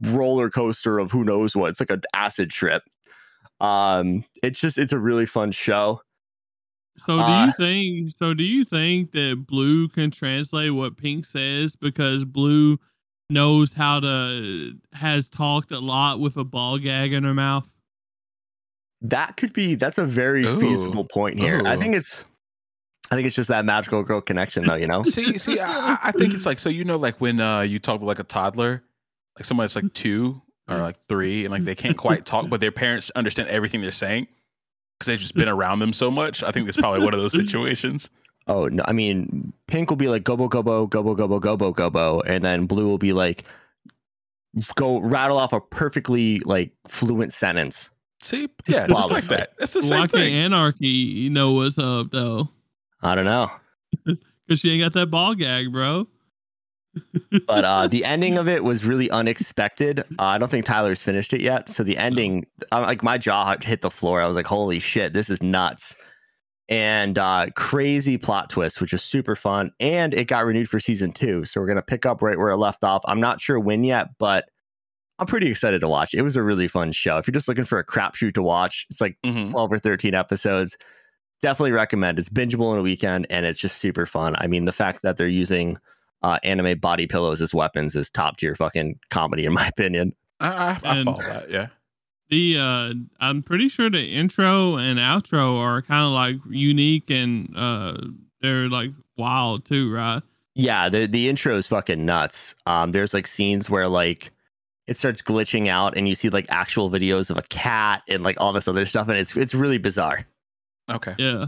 [0.02, 2.82] roller coaster of who knows what it's like an acid trip
[3.60, 6.00] um it's just it's a really fun show
[6.96, 8.14] So do Uh, you think?
[8.16, 12.78] So do you think that Blue can translate what Pink says because Blue
[13.30, 17.66] knows how to has talked a lot with a ball gag in her mouth?
[19.06, 20.58] that could be that's a very Ooh.
[20.58, 22.24] feasible point here i think it's
[23.10, 26.12] i think it's just that magical girl connection though you know See, see, I, I
[26.12, 26.70] think it's like so.
[26.70, 28.82] You know, like when uh, you talk to like a toddler,
[29.36, 32.60] like someone that's like two or like three, and like they can't quite talk, but
[32.60, 34.26] their parents understand everything they're saying
[35.04, 36.42] because they've just been around them so much.
[36.42, 38.10] I think it's probably one of those situations.
[38.46, 38.82] Oh no!
[38.86, 42.88] I mean, pink will be like gobo gobo gobo gobo gobo gobo, and then blue
[42.88, 43.44] will be like
[44.76, 47.90] go rattle off a perfectly like fluent sentence.
[48.22, 49.52] See, yeah, just like that.
[49.58, 50.34] That's the same can't thing.
[50.34, 52.48] Anarchy you know what's up though?
[53.02, 53.50] I don't know.
[54.04, 56.06] because she ain't got that ball gag, bro.
[57.46, 60.00] But uh, the ending of it was really unexpected.
[60.18, 61.68] Uh, I don't think Tyler's finished it yet.
[61.68, 64.20] So the ending, uh, like my jaw hit the floor.
[64.20, 65.96] I was like, "Holy shit, this is nuts!"
[66.68, 69.70] And uh, crazy plot twist, which is super fun.
[69.80, 71.44] And it got renewed for season two.
[71.44, 73.02] So we're gonna pick up right where it left off.
[73.06, 74.46] I'm not sure when yet, but
[75.18, 76.14] I'm pretty excited to watch.
[76.14, 77.18] It was a really fun show.
[77.18, 79.50] If you're just looking for a crapshoot to watch, it's like Mhm.
[79.52, 80.76] 12 or 13 episodes.
[81.42, 82.18] Definitely recommend.
[82.18, 84.34] It's bingeable in a weekend and it's just super fun.
[84.38, 85.76] I mean, the fact that they're using
[86.24, 90.14] uh, anime body pillows as weapons is top tier fucking comedy, in my opinion.
[90.40, 91.50] I, I, I And- follow that.
[91.50, 91.66] Yeah.
[92.30, 97.52] The uh I'm pretty sure the intro and outro are kind of like unique and
[97.54, 97.98] uh
[98.40, 100.22] they're like wild too, right?
[100.54, 102.54] Yeah, the, the intro is fucking nuts.
[102.64, 104.30] Um, there's like scenes where like
[104.86, 108.40] it starts glitching out and you see like actual videos of a cat and like
[108.40, 109.08] all this other stuff.
[109.08, 110.26] And it's, it's really bizarre.
[110.90, 111.14] Okay.
[111.18, 111.46] Yeah.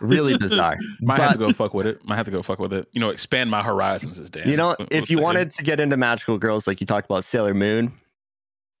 [0.00, 0.76] Really bizarre.
[1.00, 2.04] Might have to go fuck with it.
[2.04, 2.88] Might have to go fuck with it.
[2.92, 4.48] You know, expand my horizons, as Dan.
[4.48, 5.22] You know, would- if you say.
[5.22, 7.92] wanted to get into magical girls, like you talked about Sailor Moon,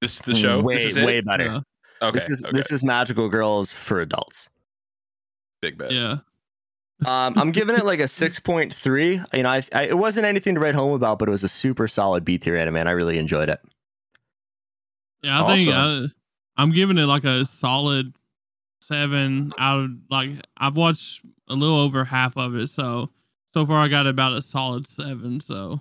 [0.00, 0.60] this is the show.
[0.60, 1.44] way this is way better.
[1.44, 1.60] Yeah.
[2.02, 2.18] Okay.
[2.18, 2.52] This is okay.
[2.56, 4.50] this is magical girls for adults.
[5.62, 5.90] big bet.
[5.92, 6.18] Yeah.
[7.04, 9.20] Um, I'm giving it like a six point three.
[9.32, 11.48] You know, I, I it wasn't anything to write home about, but it was a
[11.48, 12.76] super solid B tier anime.
[12.76, 13.60] and I really enjoyed it.
[15.22, 16.04] Yeah, I think Awesome.
[16.04, 16.08] uh,
[16.58, 18.14] I'm giving it like a solid
[18.80, 23.10] seven out of like I've watched a little over half of it, so
[23.54, 25.40] so far I got about a solid seven.
[25.40, 25.80] So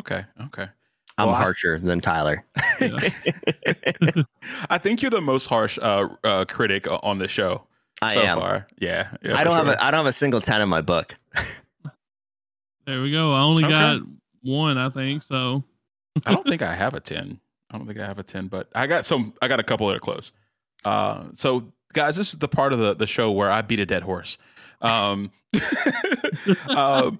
[0.00, 0.24] Okay.
[0.46, 0.66] Okay.
[1.18, 2.44] I'm Well, I- harsher than Tyler.
[2.80, 2.98] Yeah.
[4.70, 7.66] I think you're the most harsh uh, uh, critic on the show
[8.00, 8.38] I so am.
[8.38, 8.66] far.
[8.78, 9.08] Yeah.
[9.22, 9.66] yeah I don't sure.
[9.66, 11.14] have a I don't have a single ten in my book.
[12.86, 13.32] there we go.
[13.32, 13.74] I only Okay.
[13.74, 14.00] got
[14.42, 15.22] one, I think.
[15.22, 15.62] So
[16.26, 17.38] I don't think I have a 10.
[17.70, 19.86] I don't think I have a 10, but I got some I got a couple
[19.88, 20.32] that are close.
[20.84, 23.86] Uh so guys, this is the part of the, the show where I beat a
[23.86, 24.38] dead horse.
[24.80, 25.30] Um,
[26.68, 27.18] um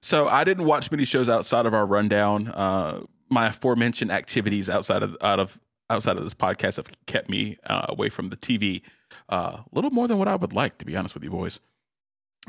[0.00, 2.48] so I didn't watch many shows outside of our rundown.
[2.48, 5.58] Uh my aforementioned activities outside of out of
[5.88, 8.80] outside of this podcast have kept me uh, away from the TV
[9.28, 11.60] uh, a little more than what I would like, to be honest with you boys.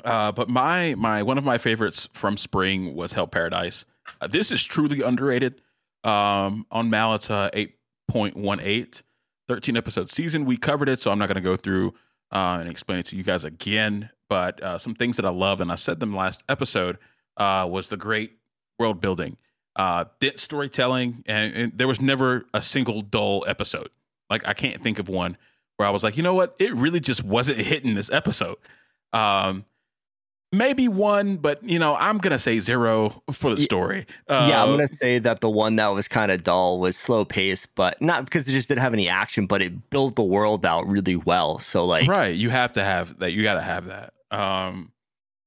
[0.06, 3.86] Uh, but my my one of my favorites from spring was Hell Paradise.
[4.22, 5.62] Uh, this is truly underrated.
[6.04, 9.04] Um, on Malata, 8.18,
[9.48, 10.46] 13 episode season.
[10.46, 11.94] We covered it, so I'm not going to go through
[12.32, 14.10] uh, and explain it to you guys again.
[14.30, 16.98] But uh, some things that I love, and I said them last episode,
[17.38, 18.38] uh, was the great
[18.80, 19.38] world building,
[19.76, 23.90] uh, dense storytelling, and, and there was never a single dull episode.
[24.30, 25.38] Like I can't think of one
[25.78, 28.58] where I was like, you know what, it really just wasn't hitting this episode.
[29.14, 29.66] Um,
[30.52, 34.06] maybe one, but you know, I'm gonna say zero for the story.
[34.30, 37.26] yeah, I'm Uh, gonna say that the one that was kind of dull was slow
[37.26, 40.66] pace, but not because it just didn't have any action, but it built the world
[40.66, 41.60] out really well.
[41.60, 44.92] So like, right you have to have that you got to have that um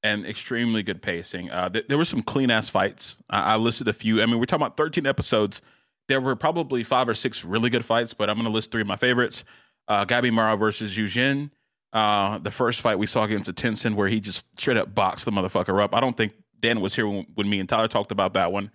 [0.02, 3.88] and extremely good pacing uh th- there were some clean ass fights I-, I listed
[3.88, 5.62] a few i mean we're talking about 13 episodes
[6.08, 8.86] there were probably five or six really good fights but i'm gonna list three of
[8.86, 9.44] my favorites
[9.88, 11.50] uh Gabimaru versus yujin
[11.94, 15.24] uh the first fight we saw against a Tensen where he just straight up boxed
[15.24, 18.12] the motherfucker up i don't think dan was here when, when me and tyler talked
[18.12, 18.70] about that one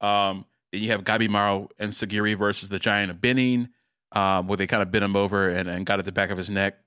[0.00, 3.70] um then you have Gabimaru and sagiri versus the giant of benin
[4.12, 6.38] um, where they kind of bent him over and, and got at the back of
[6.38, 6.78] his neck.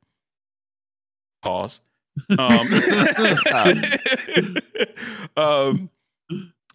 [1.42, 1.82] Pause.
[2.38, 2.68] Um,
[5.36, 5.90] um,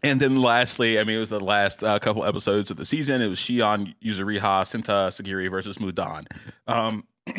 [0.02, 3.22] and then lastly, I mean, it was the last uh, couple episodes of the season.
[3.22, 6.26] It was Shion Yuzuriha, Senta Sagiri versus Mudan.
[6.66, 7.06] Um,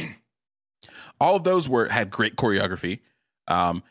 [1.20, 3.00] all of those were had great choreography.
[3.48, 3.84] Um,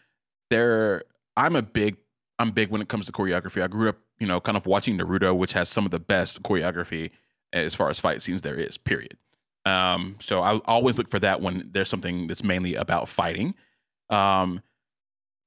[0.51, 1.05] there,
[1.37, 1.97] I'm a big,
[2.39, 3.63] I'm big when it comes to choreography.
[3.63, 6.43] I grew up, you know, kind of watching Naruto, which has some of the best
[6.43, 7.11] choreography
[7.53, 8.77] as far as fight scenes there is.
[8.79, 9.17] Period.
[9.65, 13.55] Um, so I always look for that when there's something that's mainly about fighting.
[14.09, 14.63] Um,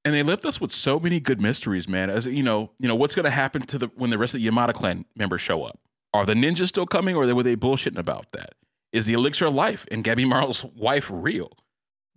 [0.04, 2.10] and they left us with so many good mysteries, man.
[2.10, 4.42] As you know, you know what's going to happen to the when the rest of
[4.42, 5.80] the Yamada clan members show up.
[6.14, 8.56] Are the ninjas still coming, or were they bullshitting about that?
[8.92, 11.52] Is the elixir of life and Gabimaru's wife real?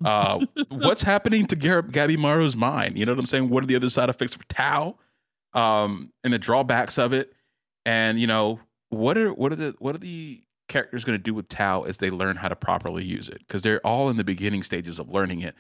[0.05, 2.99] Uh, what's happening to Gar- Gabimaru's mind?
[2.99, 3.49] You know what I'm saying?
[3.49, 4.97] What are the other side effects for Tao?
[5.55, 7.33] Um, and the drawbacks of it,
[7.87, 11.35] and you know what are what are the what are the characters going to do
[11.35, 13.39] with Tao as they learn how to properly use it?
[13.39, 15.55] Because they're all in the beginning stages of learning it,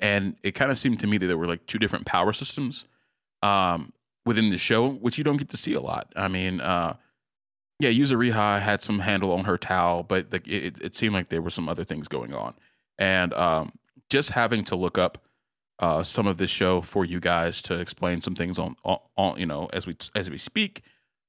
[0.00, 2.86] and it kind of seemed to me that there were like two different power systems
[3.42, 3.92] um,
[4.24, 6.12] within the show, which you don't get to see a lot.
[6.16, 6.96] I mean, uh,
[7.80, 11.42] yeah, Yuzuriha had some handle on her Tao, but like it, it seemed like there
[11.42, 12.54] were some other things going on,
[12.98, 13.72] and um,
[14.14, 15.18] just having to look up
[15.80, 19.38] uh, some of this show for you guys to explain some things on, on, on
[19.38, 20.82] you know as we as we speak.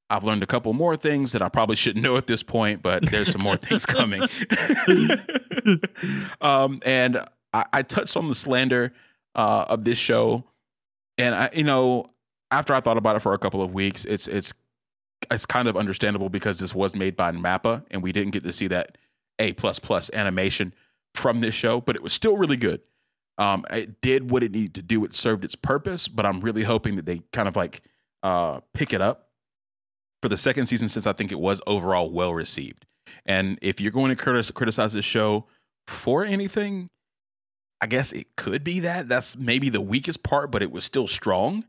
[0.08, 3.10] I've learned a couple more things that I probably shouldn't know at this point, but
[3.10, 4.22] there's some more things coming.
[6.42, 7.18] um, and
[7.54, 8.94] I, I touched on the slander
[9.34, 10.44] uh, of this show
[11.18, 12.06] and I, you know,
[12.52, 14.54] after I thought about it for a couple of weeks, it's it's
[15.32, 18.54] it's kind of understandable because this was made by Mappa, and we didn't get to
[18.54, 18.98] see that
[19.40, 20.74] A plus plus animation
[21.16, 22.82] from this show, but it was still really good.
[23.38, 25.04] Um, it did what it needed to do.
[25.06, 27.82] It served its purpose, but I'm really hoping that they kind of like
[28.24, 29.30] uh, pick it up
[30.22, 32.86] for the second season since I think it was overall well received.
[33.26, 35.46] And if you're going to criticize this show
[35.88, 36.90] for anything,
[37.82, 39.10] I guess it could be that.
[39.10, 41.66] That's maybe the weakest part, but it was still strong.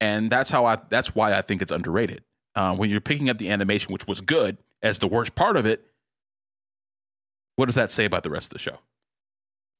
[0.00, 0.78] And that's how I.
[0.88, 2.22] That's why I think it's underrated.
[2.54, 5.66] Uh, when you're picking up the animation, which was good, as the worst part of
[5.66, 5.84] it,
[7.58, 8.78] what does that say about the rest of the show?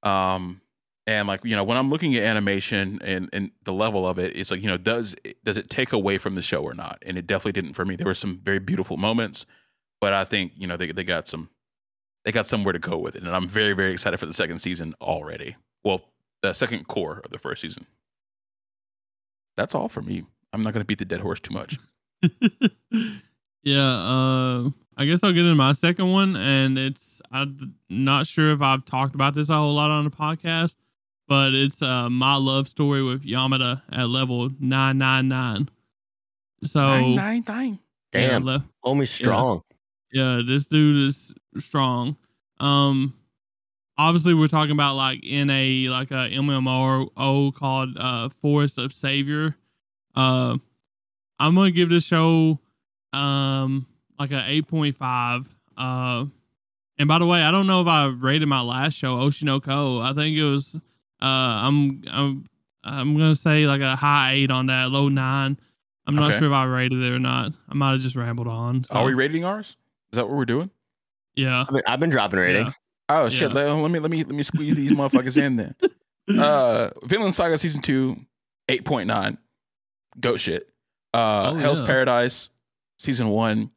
[0.03, 0.61] Um,
[1.07, 4.37] and like you know when i'm looking at animation and and the level of it
[4.37, 7.03] it's like you know does does it take away from the show or not?
[7.07, 7.97] And it definitely didn't for me.
[7.97, 9.47] There were some very beautiful moments
[10.01, 11.49] but i think you know they, they got some
[12.25, 13.23] they got somewhere to go with it.
[13.23, 15.57] And i'm very very excited for the second season already.
[15.85, 16.03] Well
[16.43, 17.87] the second core of the first season.
[19.57, 20.25] That's all for me.
[20.53, 21.79] I'm not going to beat the dead horse too much.
[23.64, 28.53] Yeah uh i guess i'll get into my second one and it's i'm not sure
[28.53, 30.77] if i've talked about this a whole lot on the podcast
[31.29, 35.69] but it's uh, my love story with Yamada at level 999.
[36.65, 37.79] So, nine, nine, nine.
[38.11, 39.63] damn, yeah, le- homie strong.
[40.11, 40.39] Yeah.
[40.39, 42.17] yeah, this dude is strong.
[42.59, 43.15] Um,
[43.99, 49.55] obviously, we're talking about like in a like a MMO called uh, Forest of Savior.
[50.17, 50.57] Uh,
[51.39, 52.59] I'm gonna give this show
[53.13, 53.87] um
[54.18, 55.46] like a 8.5.
[55.76, 56.26] Uh,
[56.98, 59.61] and by the way, I don't know if I rated my last show Oshi no
[59.61, 60.00] Ko.
[60.00, 60.74] I think it was
[61.20, 62.44] uh, I'm I'm
[62.83, 65.59] I'm gonna say like a high eight on that, low nine.
[66.07, 66.38] I'm not okay.
[66.38, 67.52] sure if I rated it or not.
[67.68, 68.85] I might have just rambled on.
[68.85, 68.94] So.
[68.94, 69.76] Are we rating ours?
[70.12, 70.70] Is that what we're doing?
[71.37, 71.61] Yeah.
[71.68, 72.78] I've been, I've been dropping ratings.
[73.11, 73.20] Yeah.
[73.20, 73.52] Oh shit!
[73.52, 73.62] Yeah.
[73.62, 75.74] Let, let, me let me let me squeeze these motherfuckers in then.
[76.28, 78.14] Uh, Vinland Saga season two,
[78.68, 79.38] eight point nine,
[80.20, 80.68] goat shit.
[81.14, 81.87] Uh, oh, Hell's yeah.
[81.87, 82.50] Paradise
[82.98, 83.70] season one,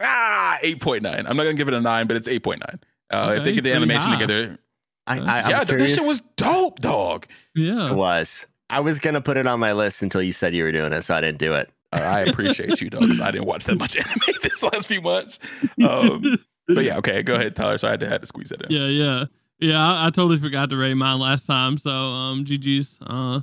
[0.00, 1.26] ah, eight point nine.
[1.26, 2.80] I'm not gonna give it a nine, but it's eight point nine.
[3.12, 4.20] Uh, okay, if they get the animation high.
[4.20, 4.58] together,
[5.06, 7.26] I, I yeah, this shit was dope, dog.
[7.54, 8.46] Yeah, it was.
[8.68, 11.02] I was gonna put it on my list until you said you were doing it,
[11.02, 11.70] so I didn't do it.
[11.92, 15.00] Uh, I appreciate you, dog, because I didn't watch that much anime this last few
[15.00, 15.40] months.
[15.84, 17.78] Um, but yeah, okay, go ahead, Tyler.
[17.78, 18.70] So I had to, had to squeeze that in.
[18.70, 19.24] Yeah, yeah,
[19.58, 19.84] yeah.
[19.84, 22.98] I, I, totally forgot to rate mine last time, so um, GG's.
[23.04, 23.40] Uh,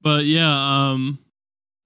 [0.00, 1.18] but yeah, um,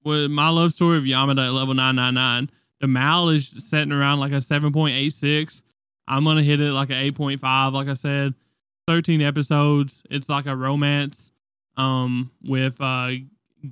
[0.04, 2.50] with my love story of Yamada at level nine nine nine,
[2.84, 5.62] the MAL is setting around like a seven point eight six.
[6.06, 8.34] I'm gonna hit it like an eight point five, like I said.
[8.86, 10.02] 13 episodes.
[10.10, 11.32] It's like a romance
[11.78, 13.12] um with uh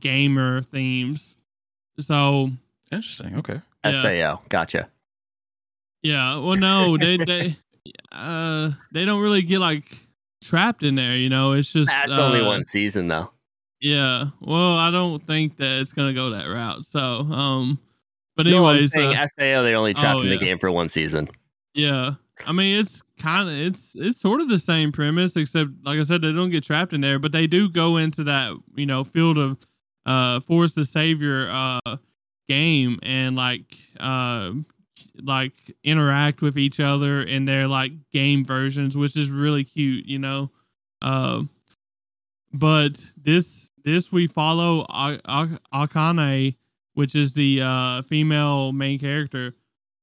[0.01, 1.37] gamer themes.
[1.99, 2.51] So
[2.91, 3.37] interesting.
[3.37, 3.61] Okay.
[3.85, 4.31] Yeah.
[4.31, 4.41] SAO.
[4.49, 4.89] Gotcha.
[6.03, 6.39] Yeah.
[6.39, 7.57] Well no, they they
[8.13, 9.95] uh they don't really get like
[10.43, 11.53] trapped in there, you know.
[11.53, 13.31] It's just That's uh, only one season though.
[13.79, 14.29] Yeah.
[14.41, 16.87] Well, I don't think that it's gonna go that route.
[16.87, 17.79] So um
[18.37, 21.29] but anyways, no, uh, SAO they only trapped oh, in the game for one season.
[21.75, 22.13] Yeah.
[22.47, 26.03] I mean, it's kind of it's it's sort of the same premise, except like I
[26.03, 29.05] said, they don't get trapped in there, but they do go into that you know
[29.05, 29.59] field of
[30.07, 31.97] uh Forest the Savior uh
[32.49, 34.53] game and like uh
[35.23, 35.53] like
[35.85, 40.51] interact with each other in their like game versions, which is really cute, you know.
[41.01, 41.43] Uh,
[42.53, 46.57] but this this we follow Akane,
[46.95, 49.55] which is the uh female main character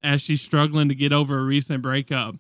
[0.04, 2.36] as she's struggling to get over a recent breakup.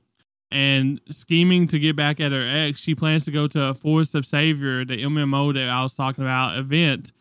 [0.52, 4.16] And scheming to get back at her ex, she plans to go to a Forest
[4.16, 7.12] of Savior, the MMO that I was talking about event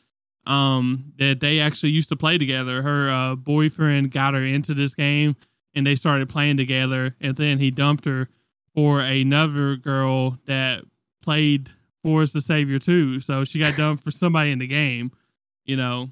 [0.49, 2.83] um, that they actually used to play together.
[2.83, 5.37] Her uh, boyfriend got her into this game
[5.75, 7.15] and they started playing together.
[7.21, 8.29] And then he dumped her
[8.75, 10.85] for another girl that
[11.23, 11.69] played
[12.03, 13.21] Forest of Savior too.
[13.21, 15.13] So she got dumped for somebody in the game,
[15.67, 16.11] you know.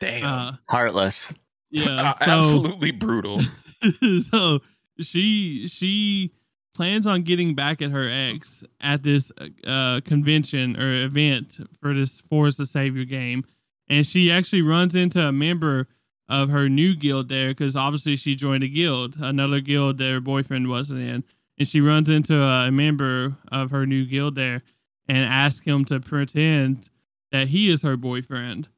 [0.00, 0.24] Damn.
[0.24, 1.32] Uh, Heartless.
[1.70, 3.40] Yeah, so, absolutely brutal.
[4.22, 4.60] so
[5.00, 6.32] she she
[6.74, 9.32] plans on getting back at her ex at this
[9.66, 13.44] uh, convention or event for this Forest of Savior game,
[13.88, 15.88] and she actually runs into a member
[16.28, 20.20] of her new guild there because obviously she joined a guild, another guild that her
[20.20, 21.24] boyfriend wasn't in,
[21.58, 24.62] and she runs into a member of her new guild there
[25.08, 26.90] and asks him to pretend
[27.32, 28.68] that he is her boyfriend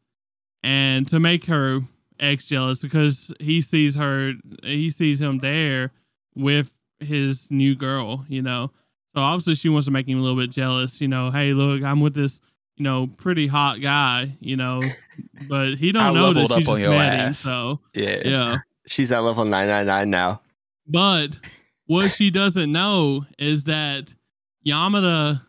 [0.63, 1.81] and to make her
[2.21, 4.33] ex jealous because he sees her,
[4.63, 5.93] he sees him there
[6.35, 8.71] with his new girl, you know.
[9.15, 11.31] So obviously she wants to make him a little bit jealous, you know.
[11.31, 12.41] Hey, look, I'm with this,
[12.77, 14.83] you know, pretty hot guy, you know,
[15.49, 17.33] but he don't know that she's just met him.
[17.33, 20.41] So yeah, yeah, she's at level nine nine nine now.
[20.87, 21.29] But
[21.87, 24.13] what she doesn't know is that
[24.67, 25.43] Yamada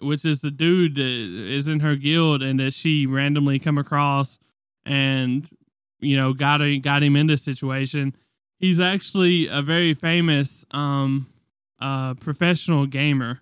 [0.00, 4.38] which is the dude that is in her guild and that she randomly come across
[4.86, 5.46] and
[6.00, 8.16] you know got him got him in this situation.
[8.58, 11.26] He's actually a very famous um
[11.80, 13.40] uh professional gamer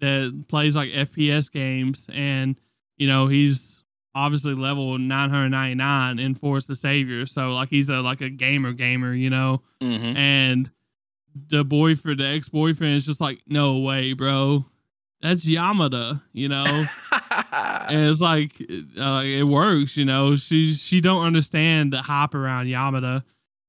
[0.00, 2.06] that plays like FPS games.
[2.12, 2.56] And
[2.96, 3.82] you know he's
[4.14, 7.26] obviously level 999 in Force the Savior.
[7.26, 9.62] So like he's a like a gamer gamer you know?
[9.80, 10.16] Mm-hmm.
[10.16, 10.70] and
[11.48, 14.64] the boyfriend the ex-boyfriend is just like no way bro.
[15.22, 16.64] That's Yamada you know
[17.90, 18.52] and it's like
[18.98, 23.22] uh, it works you know she she don't understand the hop around Yamada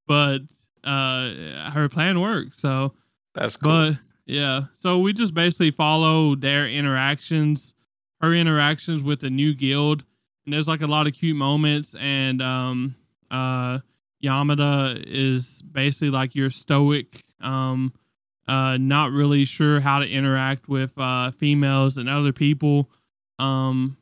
[0.08, 0.40] but
[0.84, 2.60] uh her plan works.
[2.60, 2.94] so
[3.34, 3.92] That's cool.
[3.92, 7.76] but yeah, so we just basically follow their interactions,
[8.22, 10.06] her interactions with the new guild,
[10.46, 11.96] and there's like a lot of cute moments.
[12.00, 12.96] And um,
[13.30, 13.80] uh,
[14.24, 17.92] Yamada is basically like your stoic, um,
[18.48, 22.90] uh, not really sure how to interact with uh females and other people,
[23.40, 23.98] um,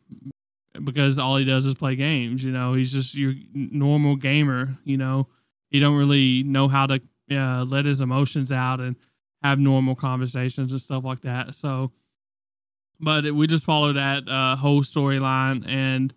[0.84, 2.44] because all he does is play games.
[2.44, 4.78] You know, he's just your normal gamer.
[4.84, 5.28] You know,
[5.70, 7.02] he don't really know how to
[7.32, 8.96] uh, let his emotions out and
[9.44, 11.56] have normal conversations and stuff like that.
[11.56, 11.92] So,
[13.00, 16.14] but it, we just followed that uh, whole storyline and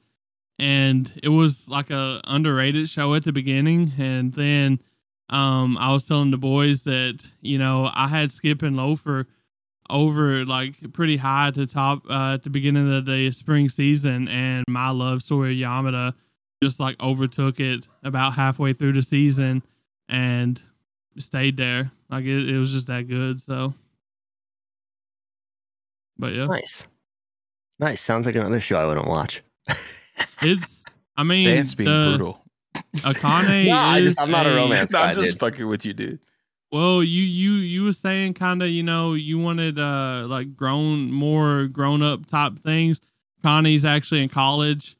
[0.58, 4.80] and it was like a underrated show at the beginning, and then
[5.28, 9.26] um, I was telling the boys that you know I had Skip and Loafer
[9.92, 14.26] over like pretty high at the top uh, at the beginning of the spring season,
[14.28, 16.14] and my love story Yamada
[16.62, 19.62] just like overtook it about halfway through the season,
[20.08, 20.60] and
[21.18, 21.90] stayed there.
[22.10, 23.40] Like it, it was just that good.
[23.40, 23.74] So,
[26.18, 26.86] but yeah, Nice.
[27.78, 28.00] Nice.
[28.00, 29.42] Sounds like another show I wouldn't watch.
[30.42, 30.84] it's.
[31.16, 32.42] I mean, Dance being the brutal.
[32.96, 33.66] Akane.
[33.66, 35.40] No, I just, I'm not a romance No, I'm just dude.
[35.40, 36.20] fucking with you, dude.
[36.72, 41.12] Well, you you you were saying kind of you know you wanted uh like grown
[41.12, 43.00] more grown up type things.
[43.42, 44.96] Connie's actually in college.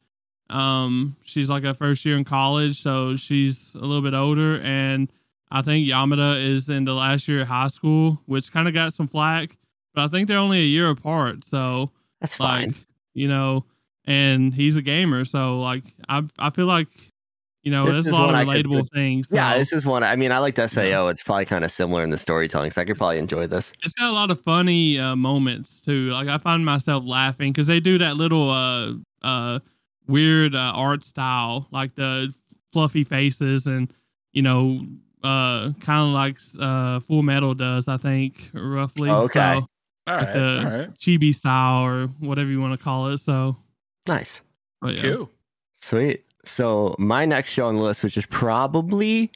[0.51, 5.11] Um, she's like a first year in college, so she's a little bit older, and
[5.51, 8.93] I think Yamada is in the last year of high school, which kind of got
[8.93, 9.57] some flack.
[9.95, 12.75] But I think they're only a year apart, so That's like fine.
[13.15, 13.65] you know,
[14.05, 16.89] and he's a gamer, so like I I feel like
[17.63, 19.29] you know This there's a is lot one of I could relatable put- things.
[19.31, 20.03] yeah, this is one.
[20.03, 21.09] I mean, I like SAO.
[21.09, 23.73] It's probably kind of similar in the storytelling, so I could probably enjoy this.
[23.83, 26.11] it's got a lot of funny uh, moments too.
[26.11, 28.93] Like I find myself laughing because they do that little uh
[29.23, 29.61] uh
[30.09, 32.35] weird uh, art style, like the
[32.73, 33.93] fluffy faces and
[34.33, 34.81] you know
[35.23, 39.09] uh kind of like uh Full Metal does, I think roughly.
[39.11, 39.39] Okay.
[39.61, 39.67] So,
[40.09, 43.19] All like right, the all right, chibi style or whatever you want to call it.
[43.19, 43.57] So,
[44.09, 44.41] Nice.
[44.81, 45.03] but yeah.
[45.15, 45.31] cool.
[45.81, 46.25] Sweet.
[46.45, 49.31] So my next show on the list, which is probably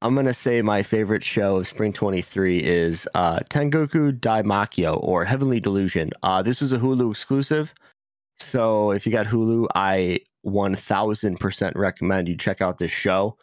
[0.00, 5.60] I'm gonna say my favorite show of spring 23 is uh Tengoku Daimakyo or Heavenly
[5.60, 6.10] Delusion.
[6.22, 7.72] Uh this was a Hulu exclusive.
[8.38, 13.36] So if you got Hulu, I 1000% recommend you check out this show.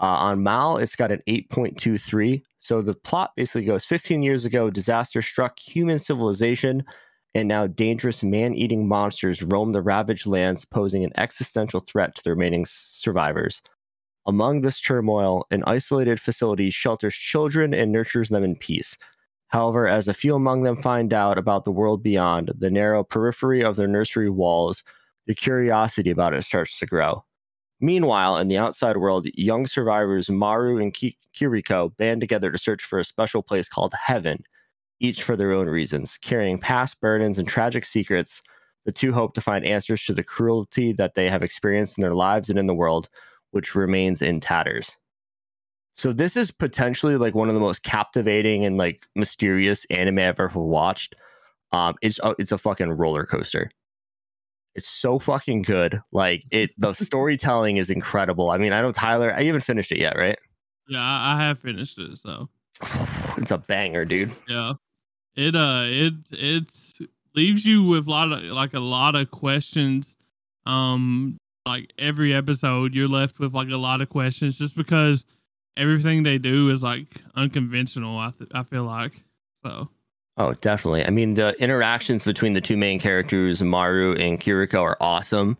[0.00, 2.42] Uh, on MAL, it's got an 8.23.
[2.58, 6.84] So the plot basically goes 15 years ago, disaster struck human civilization
[7.34, 12.22] and now dangerous man eating monsters roam the ravaged lands, posing an existential threat to
[12.22, 13.62] the remaining survivors.
[14.26, 18.96] Among this turmoil, an isolated facility shelters children and nurtures them in peace.
[19.48, 23.64] However, as a few among them find out about the world beyond, the narrow periphery
[23.64, 24.84] of their nursery walls,
[25.26, 27.24] the curiosity about it starts to grow.
[27.80, 33.00] Meanwhile, in the outside world, young survivors Maru and Kiriko band together to search for
[33.00, 34.44] a special place called Heaven,
[35.02, 36.18] each for their own reasons.
[36.18, 38.40] Carrying past burdens and tragic secrets,
[38.84, 42.14] the two hope to find answers to the cruelty that they have experienced in their
[42.14, 43.08] lives and in the world,
[43.50, 44.96] which remains in tatters.
[45.96, 50.40] So this is potentially like one of the most captivating and like mysterious anime I've
[50.40, 51.14] ever watched.
[51.72, 53.70] Um, it's a, it's a fucking roller coaster.
[54.74, 56.00] It's so fucking good.
[56.12, 58.50] Like it, the storytelling is incredible.
[58.50, 59.34] I mean, I know Tyler.
[59.34, 60.38] I haven't finished it yet, right?
[60.88, 62.18] Yeah, I, I have finished it.
[62.18, 62.48] So
[63.36, 64.34] It's a banger, dude.
[64.48, 64.72] yeah,
[65.36, 66.98] it uh it it's
[67.34, 70.16] leaves you with a lot of like a lot of questions.
[70.66, 75.24] Um, like every episode, you're left with like a lot of questions just because
[75.76, 78.18] everything they do is like unconventional.
[78.18, 79.22] I th- I feel like
[79.64, 79.88] so.
[80.38, 81.04] Oh, definitely.
[81.04, 85.58] I mean, the interactions between the two main characters, Maru and Kiriko, are awesome.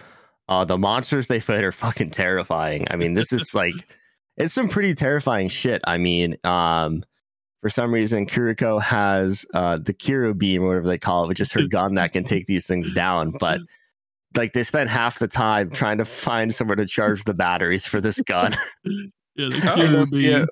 [0.48, 2.86] Uh, the monsters they fight are fucking terrifying.
[2.90, 3.74] I mean, this is like,
[4.38, 5.82] it's some pretty terrifying shit.
[5.84, 7.04] I mean, um,
[7.62, 11.40] for some reason, Kiriko has uh, the Kiro beam, or whatever they call it, which
[11.40, 13.30] is her gun that can take these things down.
[13.40, 13.60] But
[14.36, 18.00] like, they spent half the time trying to find somewhere to charge the batteries for
[18.00, 18.54] this gun.
[19.34, 20.20] Yeah, the Oh, beam.
[20.20, 20.44] yeah.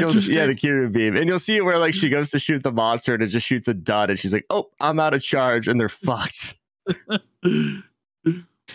[0.00, 2.40] You'll see, yeah, the Kira beam, and you'll see it where like she goes to
[2.40, 5.14] shoot the monster and it just shoots a dud, and she's like, "Oh, I'm out
[5.14, 6.54] of charge," and they're fucked.
[7.06, 7.82] But they,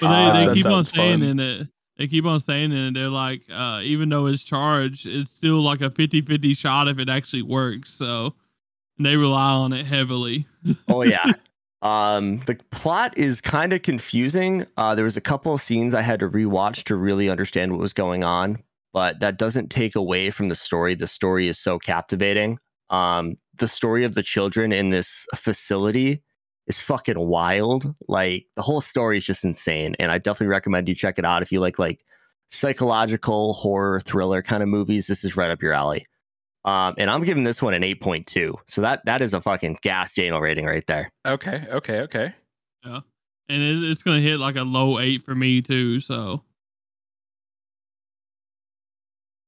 [0.01, 1.27] Ah, they keep on sounds saying fun.
[1.27, 1.67] in it.
[1.99, 2.87] They keep on saying it.
[2.87, 6.97] And they're like, uh, even though it's charged, it's still like a 50-50 shot if
[6.97, 7.91] it actually works.
[7.91, 8.33] So
[8.99, 10.47] and they rely on it heavily.
[10.87, 11.33] oh yeah.
[11.81, 14.67] Um, the plot is kind of confusing.
[14.75, 17.79] Uh, there was a couple of scenes I had to rewatch to really understand what
[17.79, 20.93] was going on, but that doesn't take away from the story.
[20.93, 22.59] The story is so captivating.
[22.89, 26.21] Um, the story of the children in this facility
[26.69, 27.93] is fucking wild.
[28.07, 31.41] Like the whole story is just insane, and I definitely recommend you check it out
[31.41, 32.05] if you like like
[32.47, 35.07] psychological horror thriller kind of movies.
[35.07, 36.07] This is right up your alley.
[36.65, 38.53] Um, and I'm giving this one an 8.2.
[38.67, 41.11] So that that is a fucking gas Daniel rating right there.
[41.25, 42.33] Okay, okay, okay.
[42.85, 42.99] Yeah,
[43.49, 45.99] and it, it's gonna hit like a low eight for me too.
[45.99, 46.43] So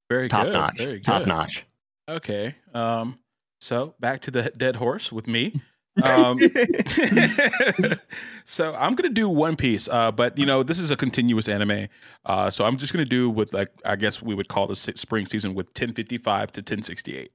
[0.10, 0.54] Very Top good.
[0.54, 0.78] notch.
[0.80, 1.66] Very Top notch.
[2.10, 2.56] Okay.
[2.74, 3.20] Um.
[3.62, 5.62] So back to the dead horse with me.
[6.04, 6.40] Um.
[8.46, 9.90] so I'm gonna do One Piece.
[9.90, 10.12] Uh.
[10.12, 11.88] But you know this is a continuous anime.
[12.26, 12.50] Uh.
[12.50, 15.54] So I'm just gonna do with like I guess we would call the spring season
[15.54, 17.32] with 1055 to 1068.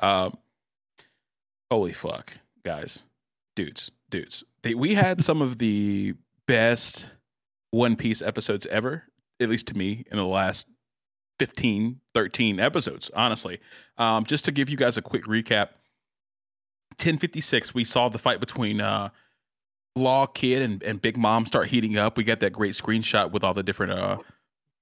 [0.00, 0.36] Um.
[1.70, 2.34] Holy fuck,
[2.64, 3.02] guys,
[3.56, 4.44] dudes, dudes.
[4.62, 6.14] They, we had some of the
[6.46, 7.06] best
[7.70, 9.04] One Piece episodes ever,
[9.40, 10.66] at least to me, in the last
[11.40, 13.58] 15, 13 episodes, honestly.
[13.98, 15.70] Um, just to give you guys a quick recap
[16.94, 19.10] 1056, we saw the fight between uh,
[19.96, 22.16] Law Kid and, and Big Mom start heating up.
[22.16, 24.18] We got that great screenshot with all the different uh,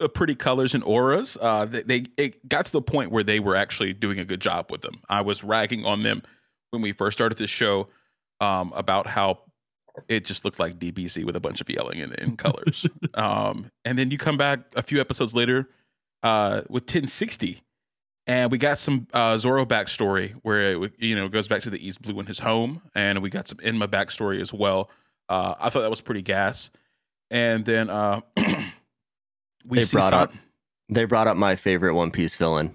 [0.08, 1.36] pretty colors and auras.
[1.40, 4.40] Uh, they, they it got to the point where they were actually doing a good
[4.40, 5.00] job with them.
[5.08, 6.22] I was ragging on them
[6.70, 7.88] when we first started this show
[8.40, 9.40] um, about how
[10.08, 12.86] it just looked like DBZ with a bunch of yelling and, in colors.
[13.14, 15.68] um, and then you come back a few episodes later
[16.22, 17.60] uh, with 1060,
[18.26, 21.84] and we got some uh, Zoro backstory where it you know goes back to the
[21.86, 24.90] East Blue in his home, and we got some Enma backstory as well.
[25.28, 26.70] Uh, I thought that was pretty gas.
[27.30, 28.20] And then uh,
[29.66, 30.32] we They see brought San- up-
[30.90, 32.74] They brought up my favorite One Piece villain,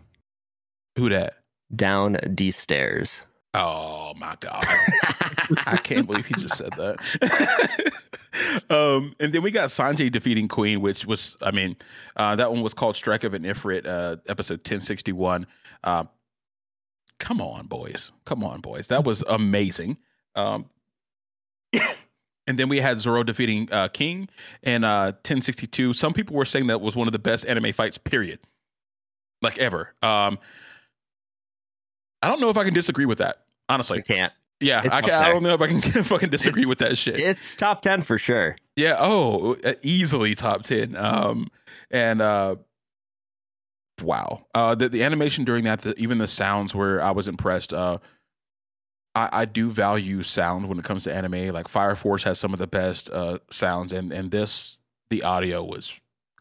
[0.95, 1.33] who that?
[1.75, 3.21] Down D Stairs.
[3.53, 4.63] Oh my god.
[5.65, 7.93] I can't believe he just said that.
[8.69, 11.75] um, and then we got Sanji defeating Queen, which was, I mean,
[12.15, 15.47] uh, that one was called Strike of an Ifrit, uh, episode 1061.
[15.83, 16.03] Uh,
[17.19, 18.11] come on, boys.
[18.25, 18.87] Come on, boys.
[18.87, 19.97] That was amazing.
[20.35, 20.65] Um,
[22.47, 24.29] and then we had Zoro defeating uh, King
[24.63, 25.93] and uh, 1062.
[25.93, 28.39] Some people were saying that was one of the best anime fights, period.
[29.41, 29.93] Like ever.
[30.01, 30.39] Um,
[32.21, 33.99] I don't know if I can disagree with that, honestly.
[33.99, 34.33] I can't.
[34.59, 37.19] Yeah, It's I, can, I don't know if I can fucking disagree with that shit.
[37.19, 38.55] It's top 10 for sure.
[38.75, 38.95] Yeah.
[38.99, 40.95] Oh, uh, easily top ten.
[40.95, 41.49] Um,
[41.91, 42.55] and uh,
[44.01, 44.45] wow.
[44.53, 47.73] Uh, the the animation during that, the, even the sounds where I was impressed.
[47.73, 47.97] Uh,
[49.15, 51.47] I I do value sound when it comes to anime.
[51.47, 54.77] Like Fire Force has some of the best uh sounds, and and this
[55.09, 55.91] the audio was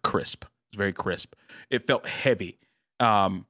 [0.03, 0.45] crisp.
[0.71, 1.35] It's very crisp.
[1.71, 2.59] It felt heavy.
[3.01, 3.47] Um.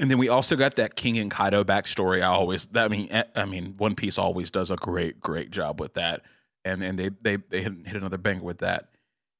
[0.00, 2.22] And then we also got that King and Kaido backstory.
[2.22, 5.52] I always, that, I mean, eh, I mean, One Piece always does a great, great
[5.52, 6.22] job with that
[6.64, 8.88] and and they they they hit, hit another banger with that.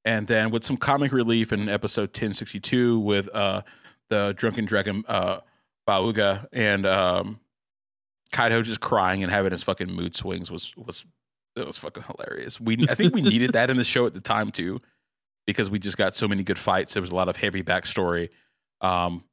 [0.04, 3.62] And then with some comic relief in episode 1062 with uh
[4.08, 5.40] the drunken dragon uh
[5.88, 7.40] Bagua and um
[8.32, 11.04] Kaido just crying and having his fucking mood swings was was
[11.56, 12.60] it was fucking hilarious.
[12.60, 14.80] We I think we needed that in the show at the time too
[15.46, 16.94] because we just got so many good fights.
[16.94, 18.30] There was a lot of heavy backstory.
[18.80, 19.24] Um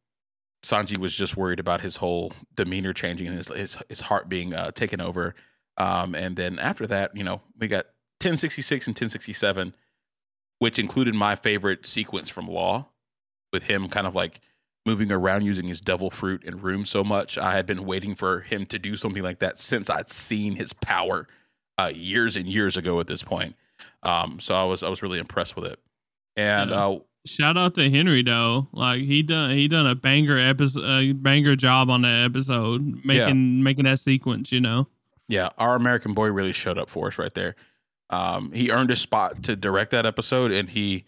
[0.63, 4.53] Sanji was just worried about his whole demeanor changing and his his, his heart being
[4.53, 5.35] uh, taken over.
[5.77, 7.85] Um, and then after that, you know, we got
[8.21, 9.75] 1066 and 1067,
[10.59, 12.87] which included my favorite sequence from Law,
[13.53, 14.41] with him kind of like
[14.87, 17.37] moving around using his devil fruit and room so much.
[17.37, 20.73] I had been waiting for him to do something like that since I'd seen his
[20.73, 21.27] power
[21.77, 22.99] uh, years and years ago.
[22.99, 23.55] At this point,
[24.01, 25.79] um, so I was I was really impressed with it.
[26.35, 26.87] And Yeah.
[26.87, 28.67] uh, shout out to Henry though.
[28.71, 33.63] Like he done he done a banger episode, uh, banger job on that episode, making
[33.63, 34.51] making that sequence.
[34.51, 34.87] You know.
[35.27, 37.55] Yeah, our American boy really showed up for us right there.
[38.09, 41.05] Um, he earned his spot to direct that episode, and he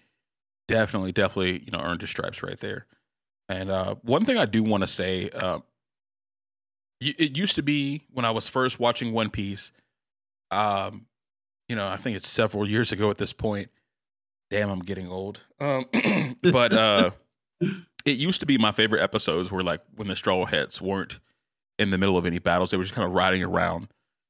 [0.68, 2.86] definitely, definitely, you know, earned his stripes right there.
[3.48, 5.60] And uh, one thing I do want to say, uh,
[7.02, 9.72] it used to be when I was first watching One Piece.
[10.52, 11.06] Um,
[11.70, 13.70] you know, I think it's several years ago at this point.
[14.50, 15.42] Damn, I'm getting old.
[15.60, 15.86] Um,
[16.42, 17.12] but uh,
[18.06, 21.20] it used to be my favorite episodes were like when the Straw Hats weren't
[21.78, 23.90] in the middle of any battles; they were just kind of riding around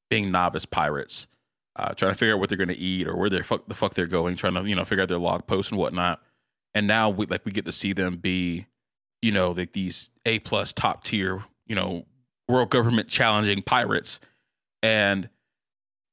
[0.10, 1.28] being novice pirates,
[1.76, 3.76] uh, trying to figure out what they're going to eat or where they're fuck, the
[3.76, 6.22] fuck they're going, trying to you know figure out their log posts and whatnot.
[6.76, 8.68] And now we like we get to see them be
[9.22, 12.06] you know, like these A plus top tier, you know,
[12.48, 14.20] world government challenging pirates.
[14.82, 15.30] And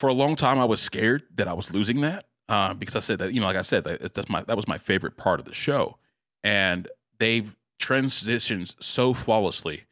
[0.01, 3.01] for a long time, I was scared that I was losing that uh, because I
[3.01, 5.41] said that, you know, like I said, that, that's my that was my favorite part
[5.41, 5.97] of the show,
[6.45, 6.89] and
[7.19, 9.83] they've transitioned so flawlessly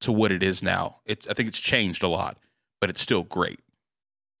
[0.00, 0.96] to what it is now.
[1.04, 2.38] It's I think it's changed a lot,
[2.80, 3.60] but it's still great.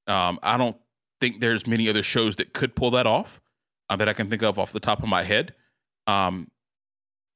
[0.06, 0.76] Um, I don't
[1.20, 3.40] think there's many other shows that could pull that off
[3.90, 5.54] uh, that I can think of off the top of my head.
[6.06, 6.50] Um,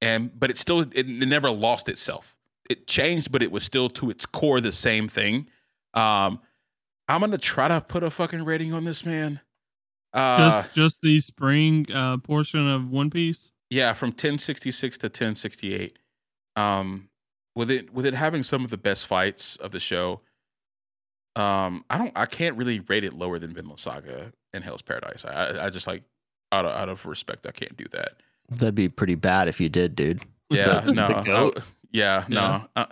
[0.01, 2.37] and but it still it, it never lost itself.
[2.71, 5.47] It changed, but it was still to its core the same thing.
[5.95, 6.41] Um,
[7.09, 9.41] I'm gonna try to put a fucking rating on this man.
[10.13, 13.53] Uh, just just the spring uh, portion of One Piece.
[13.71, 15.99] Yeah, from 1066 to 1068.
[16.57, 17.09] Um,
[17.55, 20.21] with it with it having some of the best fights of the show.
[21.35, 25.25] Um, I don't I can't really rate it lower than Vinland Saga and Hell's Paradise.
[25.25, 26.03] I I just like
[26.51, 28.13] out of out of respect, I can't do that.
[28.51, 30.23] That'd be pretty bad if you did, dude.
[30.51, 31.61] Yeah, no, I,
[31.91, 32.65] yeah, no.
[32.77, 32.87] Uh,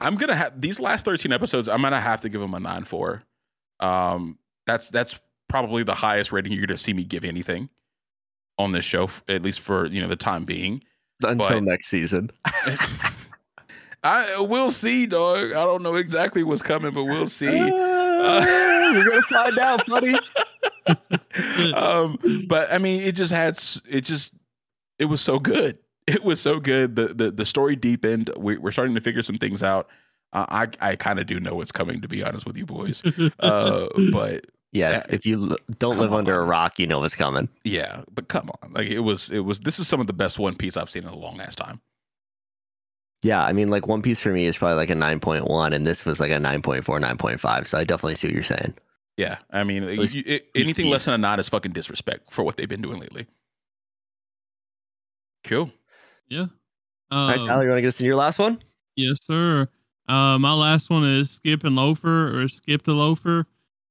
[0.00, 1.68] I'm gonna have these last 13 episodes.
[1.68, 3.22] I'm gonna have to give them a nine four.
[3.80, 5.18] Um, that's that's
[5.48, 7.68] probably the highest rating you're gonna see me give anything
[8.58, 10.82] on this show, at least for you know the time being.
[11.22, 12.30] Until but, next season.
[14.02, 15.48] I we'll see, dog.
[15.48, 17.48] I don't know exactly what's coming, but we'll see.
[17.48, 17.70] Uh,
[18.92, 20.14] we're gonna find out, buddy.
[21.74, 22.18] um,
[22.48, 24.34] but I mean, it just had it just
[24.98, 25.78] it was so good.
[26.06, 26.94] It was so good.
[26.94, 28.30] The the the story deepened.
[28.36, 29.88] We, are starting to figure some things out.
[30.32, 33.02] Uh, I I kind of do know what's coming, to be honest with you boys.
[33.40, 34.46] Uh, but
[34.76, 36.20] yeah, if you don't live on.
[36.20, 37.48] under a rock, you know what's coming.
[37.64, 39.60] Yeah, but come on, like it was it was.
[39.60, 41.80] This is some of the best One Piece I've seen in a long ass time.
[43.22, 45.72] Yeah, I mean, like One Piece for me is probably like a nine point one,
[45.72, 47.66] and this was like a 9.4, 9.5.
[47.66, 48.74] So I definitely see what you're saying.
[49.16, 52.56] Yeah, I mean, you, it, anything less than a nine is fucking disrespect for what
[52.56, 53.26] they've been doing lately.
[55.44, 55.72] Cool.
[56.28, 56.40] Yeah.
[56.40, 56.50] Um,
[57.10, 58.62] All right, Tyler, you want to get us in your last one?
[58.94, 59.68] Yes, sir.
[60.08, 63.46] Uh, my last one is skip and loafer or skip the loafer.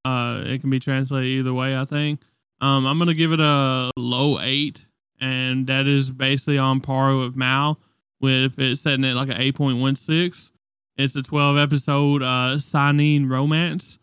[0.05, 2.21] Uh, it can be translated either way, I think.
[2.61, 4.79] Um, I'm gonna give it a low eight,
[5.19, 7.79] and that is basically on par with MAL,
[8.21, 10.51] with it setting it like an eight point one six.
[10.97, 13.99] It's a 12 episode uh seinen romance.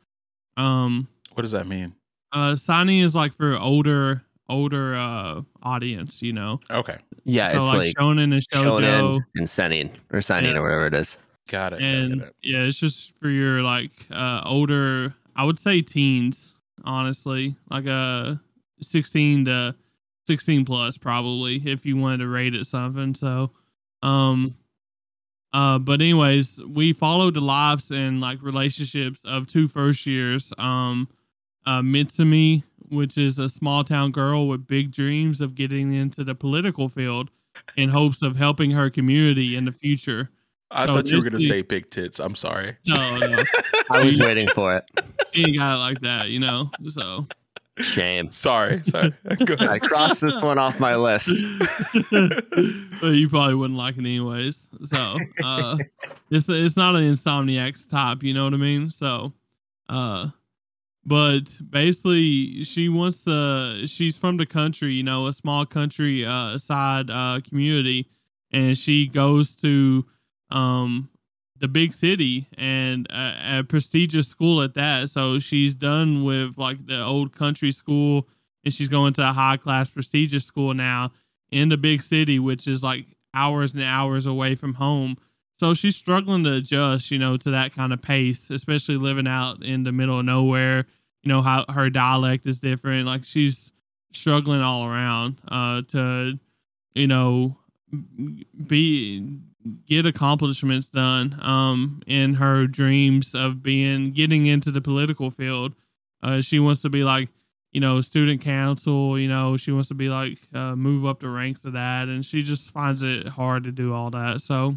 [0.58, 1.94] Um, what does that mean?
[2.32, 6.60] Uh, seinen is like for older older uh audience, you know.
[6.70, 6.98] Okay.
[7.24, 8.80] Yeah, so it's like, like shonen and shoujo.
[8.80, 10.58] shonen and seinen or seinen Yeah.
[10.58, 11.16] or whatever it is.
[11.48, 11.80] Got it.
[11.82, 12.34] and got it.
[12.42, 15.14] yeah, it's just for your like uh older.
[15.36, 16.54] I would say teens,
[16.84, 18.40] honestly, like a
[18.80, 19.74] sixteen to
[20.26, 23.14] sixteen plus, probably if you wanted to rate it something.
[23.14, 23.50] So,
[24.02, 24.54] um,
[25.52, 30.52] uh, but anyways, we followed the lives and like relationships of two first years.
[30.58, 31.08] Um,
[31.66, 36.34] uh, Mitsumi, which is a small town girl with big dreams of getting into the
[36.34, 37.30] political field
[37.76, 40.30] in hopes of helping her community in the future.
[40.72, 42.18] I so thought you were gonna this- say big tits.
[42.18, 42.76] I'm sorry.
[42.86, 43.42] No, no,
[43.90, 44.84] I was waiting for it.
[45.32, 46.70] he ain't got it like that, you know.
[46.88, 47.26] So,
[47.78, 48.30] Shame.
[48.30, 48.82] Sorry.
[48.84, 49.12] Sorry.
[49.46, 51.28] Go I crossed this one off my list.
[52.10, 54.68] but you probably wouldn't like it anyways.
[54.84, 55.78] So, uh,
[56.30, 58.90] it's it's not an Insomniac's top, you know what I mean?
[58.90, 59.32] So,
[59.88, 60.28] uh,
[61.04, 63.86] but basically, she wants to.
[63.86, 68.08] She's from the country, you know, a small country uh, side uh, community,
[68.52, 70.04] and she goes to
[70.52, 71.08] um
[71.62, 75.08] the big city and a, a prestigious school at that.
[75.08, 78.26] So she's done with like the old country school,
[78.64, 81.12] and she's going to a high class prestigious school now
[81.52, 85.16] in the big city, which is like hours and hours away from home.
[85.58, 89.62] So she's struggling to adjust, you know, to that kind of pace, especially living out
[89.62, 90.86] in the middle of nowhere.
[91.22, 93.06] You know how her dialect is different.
[93.06, 93.70] Like she's
[94.12, 96.38] struggling all around uh, to,
[96.94, 97.56] you know,
[98.66, 99.38] be
[99.86, 105.74] get accomplishments done um, in her dreams of being getting into the political field.
[106.22, 107.28] Uh, she wants to be like
[107.72, 111.28] you know, student council, you know, she wants to be like uh, move up the
[111.28, 114.42] ranks of that, and she just finds it hard to do all that.
[114.42, 114.76] So,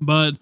[0.00, 0.34] but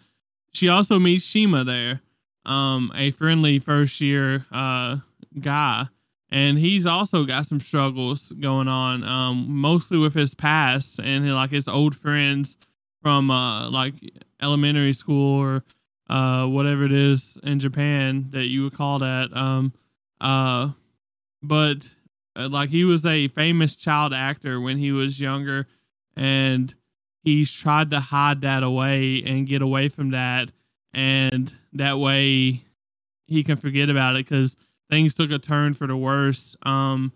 [0.53, 2.03] she also meets Shima there,
[2.45, 4.99] um, a friendly first year uh,
[5.41, 5.87] guy,
[6.31, 11.51] and he's also got some struggles going on, um, mostly with his past and like
[11.51, 12.59] his old friends
[13.03, 13.95] from uh, like
[14.41, 15.65] elementary school or
[16.09, 19.35] uh, whatever it is in Japan that you would call that.
[19.35, 19.73] Um,
[20.21, 20.71] uh,
[21.43, 21.79] but
[22.37, 25.67] uh, like he was a famous child actor when he was younger
[26.17, 26.75] and
[27.23, 30.51] he's tried to hide that away and get away from that
[30.93, 32.65] and that way
[33.27, 34.57] he can forget about it because
[34.91, 37.13] things took a turn for the worst um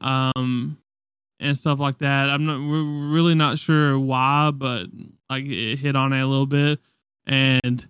[0.00, 0.78] um
[1.40, 2.28] and stuff like that.
[2.28, 4.86] I'm not we're really not sure why, but
[5.28, 6.78] like it hit on it a little bit,
[7.26, 7.86] and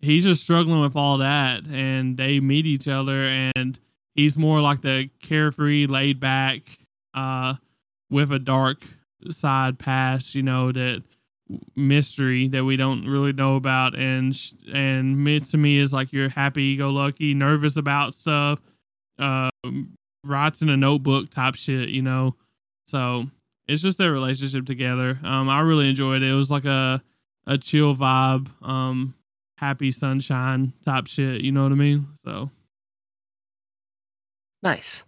[0.00, 3.26] he's just struggling with all that, and they meet each other,
[3.56, 3.78] and
[4.14, 6.60] he's more like the carefree, laid back,
[7.14, 7.54] uh,
[8.10, 8.84] with a dark
[9.30, 11.02] side past, you know that
[11.76, 13.94] mystery that we don't really know about.
[13.94, 14.38] And
[14.72, 18.60] and Mitsumi is like you're happy go lucky nervous about stuff
[19.18, 19.50] uh
[20.24, 22.34] writes in a notebook type shit you know
[22.86, 23.26] so
[23.66, 27.02] it's just their relationship together um I really enjoyed it it was like a
[27.46, 29.14] a chill vibe um
[29.58, 32.50] happy sunshine type shit you know what I mean so
[34.62, 35.02] Nice.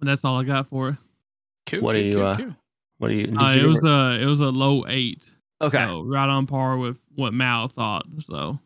[0.00, 0.96] And that's all I got for it
[1.66, 2.56] Cool, What cool, do you, cool, uh, cool.
[2.98, 3.36] What do you?
[3.36, 5.28] uh, you it give was a it was a low eight
[5.60, 5.78] okay.
[5.78, 8.58] so right on par with what MAL thought so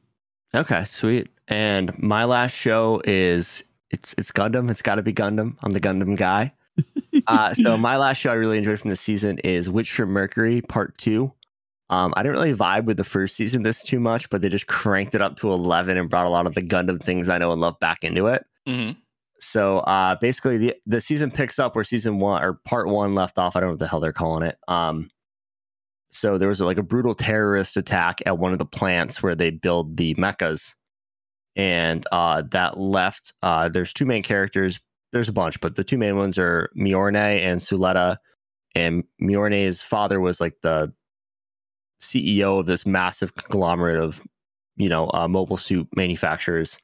[0.55, 1.29] Okay, sweet.
[1.49, 4.71] And my last show is it's it's Gundam.
[4.71, 5.57] It's got to be Gundam.
[5.63, 6.53] I'm the Gundam guy.
[7.27, 10.63] uh, so my last show I really enjoyed from the season is Witch from Mercury
[10.63, 11.33] Part Two.
[11.89, 14.67] Um, I didn't really vibe with the first season this too much, but they just
[14.67, 17.53] cranked it up to 11 and brought a lot of the Gundam things I know
[17.53, 18.45] and love back into it.
[18.67, 18.97] Mhm.
[19.39, 23.39] So uh, basically, the the season picks up where season one or part one left
[23.39, 23.55] off.
[23.55, 24.59] I don't know what the hell they're calling it.
[24.67, 25.11] Um,
[26.11, 29.51] so there was like a brutal terrorist attack at one of the plants where they
[29.51, 30.75] build the mechas,
[31.55, 33.35] and uh, that left.
[33.43, 34.81] Uh, there's two main characters.
[35.13, 38.19] There's a bunch, but the two main ones are Miorine and Suletta.
[38.75, 40.93] And Miorine's father was like the
[42.03, 44.23] CEO of this massive conglomerate of,
[44.77, 46.79] you know, uh, mobile suit manufacturers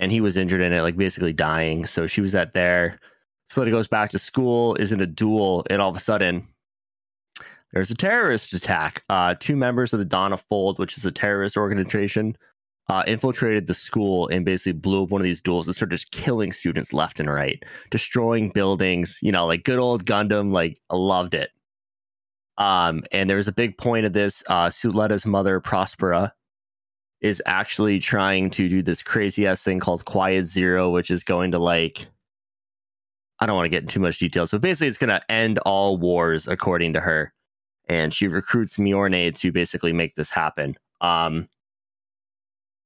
[0.00, 1.86] and he was injured in it, like basically dying.
[1.86, 2.98] So she was at there.
[3.48, 6.48] Suletta goes back to school, is in a duel, and all of a sudden,
[7.72, 9.04] there's a terrorist attack.
[9.08, 12.36] Uh, two members of the Dawn of Fold, which is a terrorist organization,
[12.90, 16.10] uh, infiltrated the school and basically blew up one of these duels and started just
[16.10, 19.16] killing students left and right, destroying buildings.
[19.22, 20.50] You know, like good old Gundam.
[20.50, 21.50] Like loved it.
[22.58, 24.42] Um, and there was a big point of this.
[24.48, 26.32] Uh, Suletta's mother, Prospera,
[27.20, 31.52] is actually trying to do this crazy ass thing called Quiet Zero, which is going
[31.52, 32.08] to like
[33.38, 35.60] I don't want to get into too much details, but basically it's going to end
[35.60, 37.32] all wars according to her.
[37.88, 40.76] And she recruits Miorine to basically make this happen.
[41.00, 41.48] Um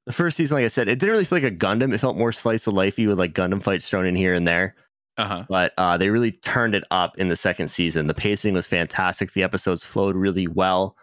[0.07, 1.93] the first season, like I said, it didn't really feel like a Gundam.
[1.95, 4.75] It felt more slice of lifey with like Gundam fights thrown in here and there
[5.17, 5.45] Uh-huh.
[5.49, 8.07] but uh, they really turned it up in the second season.
[8.07, 9.33] The pacing was fantastic.
[9.33, 10.97] The episodes flowed really well.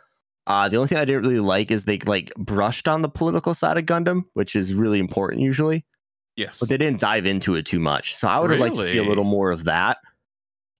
[0.47, 3.53] Uh, the only thing I didn't really like is they like brushed on the political
[3.53, 5.85] side of Gundam, which is really important usually,
[6.35, 6.59] Yes.
[6.59, 8.15] but they didn't dive into it too much.
[8.15, 9.97] So I would have liked to see a little more of that.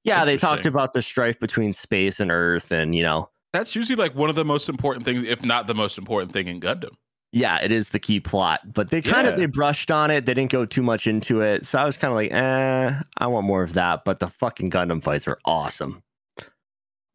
[0.04, 3.96] Yeah, they talked about the strife between space and Earth, and you know, That's usually
[3.96, 6.90] like one of the most important things, if not the most important thing in Gundam.
[7.32, 8.74] Yeah, it is the key plot.
[8.74, 10.26] But they kind of they brushed on it.
[10.26, 11.66] They didn't go too much into it.
[11.66, 14.04] So I was kind of like, eh, I want more of that.
[14.06, 16.04] But the fucking Gundam fights were awesome.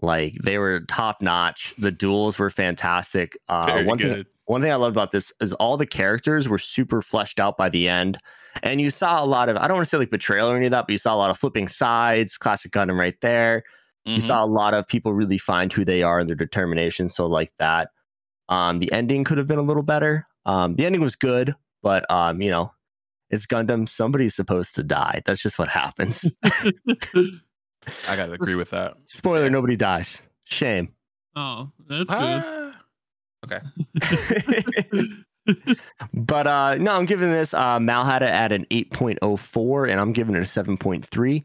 [0.03, 1.75] Like they were top notch.
[1.79, 3.37] The duels were fantastic.
[3.49, 7.03] Uh, one thing one thing I loved about this is all the characters were super
[7.03, 8.19] fleshed out by the end.
[8.63, 10.67] And you saw a lot of, I don't want to say like betrayal or any
[10.67, 13.65] of that, but you saw a lot of flipping sides, classic Gundam right there.
[14.05, 14.27] You Mhm.
[14.27, 17.11] saw a lot of people really find who they are and their determination.
[17.11, 17.91] So like that.
[18.49, 20.27] Um, the ending could have been a little better.
[20.45, 22.73] Um, the ending was good, but um, you know,
[23.31, 23.89] it's Gundam.
[23.89, 25.23] Somebody's supposed to die.
[25.27, 26.31] That's just what happens.
[26.45, 28.95] I gotta agree with that.
[29.05, 29.51] Spoiler: Yeah.
[29.51, 30.23] nobody dies.
[30.45, 30.93] Shame.
[31.35, 32.81] oh, that's Ah,
[36.15, 40.13] but uh no, I'm giving this uh MAL had it at an 8.04 and I'm
[40.13, 41.45] giving it a 7.3.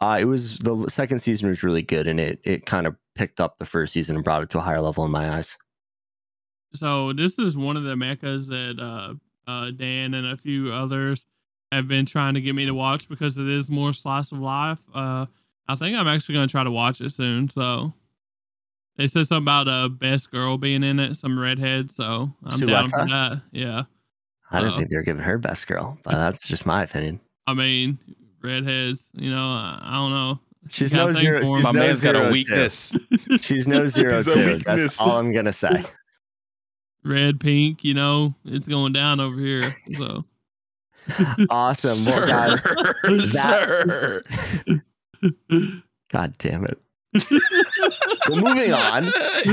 [0.00, 3.40] Uh it was the second season was really good and it it kind of picked
[3.40, 5.56] up the first season and brought it to a higher level in my eyes.
[6.74, 9.14] So this is one of the mechas that uh,
[9.50, 11.26] uh, Dan and a few others
[11.72, 14.78] have been trying to get me to watch because it is more slice of life.
[14.94, 15.26] Uh,
[15.68, 17.48] I think I'm actually going to try to watch it soon.
[17.48, 17.92] So
[18.96, 21.90] they said something about a best girl being in it, some redhead.
[21.92, 23.42] So I'm down for that.
[23.52, 23.84] Yeah,
[24.50, 24.78] I didn't Uh-oh.
[24.78, 27.20] think they were giving her best girl, but that's just my opinion.
[27.46, 27.98] I mean
[28.42, 29.08] redheads.
[29.14, 30.38] You know, I, I don't know.
[30.70, 31.40] She's got a no zero.
[31.40, 32.32] she's My no man's got zero a two.
[32.32, 32.96] weakness.
[33.40, 34.46] She's no zero He's a two.
[34.56, 34.64] weakness.
[34.64, 35.84] That's all I'm gonna say.
[37.08, 37.82] Red, pink.
[37.84, 39.74] You know, it's going down over here.
[39.96, 40.24] So
[41.50, 41.94] Awesome.
[41.94, 42.56] Sir, Well,
[43.06, 44.22] guys, sir.
[46.12, 46.78] God damn it.
[48.28, 49.04] well, moving on.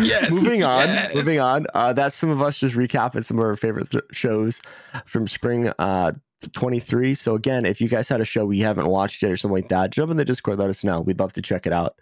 [0.04, 0.30] yes.
[0.30, 0.88] moving on.
[0.90, 1.16] yes.
[1.16, 1.66] Moving on.
[1.74, 4.62] Uh, that's some of us just recapping some of our favorite th- shows
[5.06, 6.12] from spring uh
[6.52, 7.16] 23.
[7.16, 9.70] So again, if you guys had a show we haven't watched yet or something like
[9.70, 10.60] that, jump in the Discord.
[10.60, 11.02] Let us know.
[11.02, 11.96] We'd love to check it out.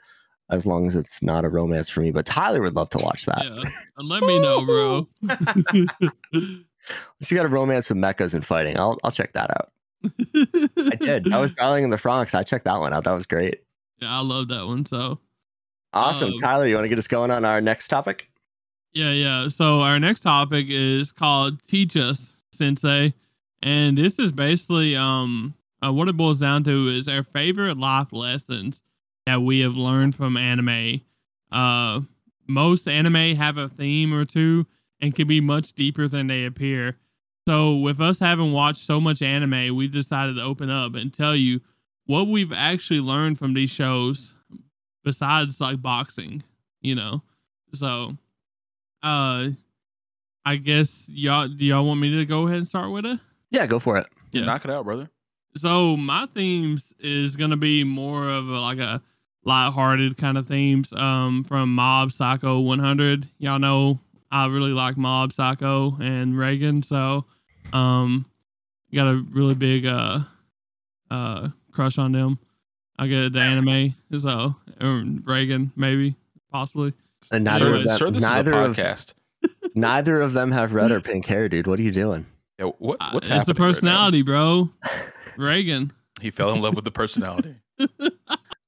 [0.53, 3.25] As long as it's not a romance for me, but Tyler would love to watch
[3.25, 3.43] that.
[3.43, 3.63] yeah,
[3.97, 5.07] and let me know, bro.
[6.33, 9.71] Unless you got a romance with mechas and fighting, I'll I'll check that out.
[10.77, 11.33] I did.
[11.33, 12.35] I was Darling in the Franxx.
[12.35, 13.05] I checked that one out.
[13.05, 13.63] That was great.
[13.99, 14.85] Yeah, I love that one.
[14.85, 15.17] So
[15.93, 16.33] Awesome.
[16.33, 18.29] Um, Tyler, you want to get us going on our next topic?
[18.93, 19.49] Yeah, yeah.
[19.49, 23.13] So our next topic is called "Teach Us, Sensei,"
[23.63, 28.11] and this is basically um uh, what it boils down to is our favorite life
[28.11, 28.83] lessons
[29.25, 31.01] that we have learned from anime.
[31.51, 32.01] Uh,
[32.47, 34.65] most anime have a theme or two
[35.01, 36.97] and can be much deeper than they appear.
[37.47, 41.35] So, with us having watched so much anime, we decided to open up and tell
[41.35, 41.59] you
[42.05, 44.33] what we've actually learned from these shows,
[45.03, 46.43] besides like boxing.
[46.81, 47.21] You know,
[47.73, 48.17] so
[49.01, 49.49] uh,
[50.45, 53.19] I guess y'all do y'all want me to go ahead and start with it?
[53.49, 54.07] Yeah, go for it.
[54.31, 54.45] Yeah.
[54.45, 55.09] Knock it out, brother.
[55.55, 59.01] So my themes is gonna be more of a, like a
[59.45, 60.91] light-hearted kind of themes.
[60.93, 63.29] Um, from Mob Psycho 100.
[63.39, 63.99] Y'all know
[64.31, 67.25] I really like Mob Psycho and Reigen, so
[67.71, 68.25] um,
[68.93, 70.19] got a really big uh
[71.11, 72.39] uh crush on them.
[72.97, 76.15] I get the anime, so or Reigen maybe
[76.51, 76.93] possibly.
[77.31, 79.15] And Sir, neither of them, sir, this neither is a of
[79.75, 81.67] neither of them have red or pink hair, dude.
[81.67, 82.25] What are you doing?
[82.59, 84.69] Yeah, what, Uh, what's it's the happening right personality, bro.
[85.37, 85.91] Reigen.
[86.21, 87.55] He fell in love with the personality.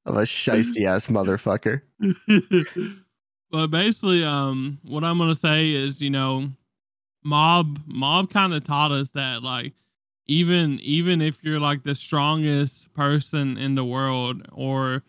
[0.06, 1.82] Of a shisty ass motherfucker.
[3.52, 6.50] but basically, um, what I'm gonna say is, you know,
[7.24, 9.74] mob mob kind of taught us that like
[10.28, 15.04] even even if you're like the strongest person in the world, or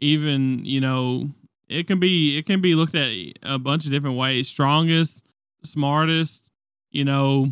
[0.00, 1.30] even you know,
[1.68, 3.10] it can be it can be looked at
[3.42, 4.48] a bunch of different ways.
[4.48, 5.22] Strongest,
[5.62, 6.48] smartest,
[6.90, 7.50] you know,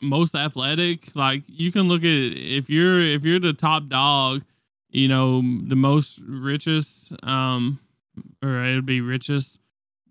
[0.00, 1.14] most athletic.
[1.14, 4.42] Like you can look at if you're if you're the top dog,
[4.90, 7.78] you know, the most richest, um,
[8.42, 9.58] or it'd be richest,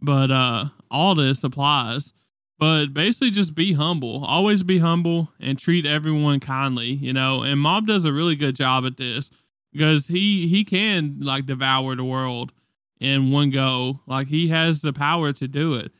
[0.02, 2.14] but uh, all this applies.
[2.60, 4.26] But basically, just be humble.
[4.26, 6.88] Always be humble and treat everyone kindly.
[6.88, 9.30] You know, and Mob does a really good job at this
[9.72, 12.52] because he he can like devour the world
[13.00, 14.00] in one go.
[14.08, 15.92] Like he has the power to do it,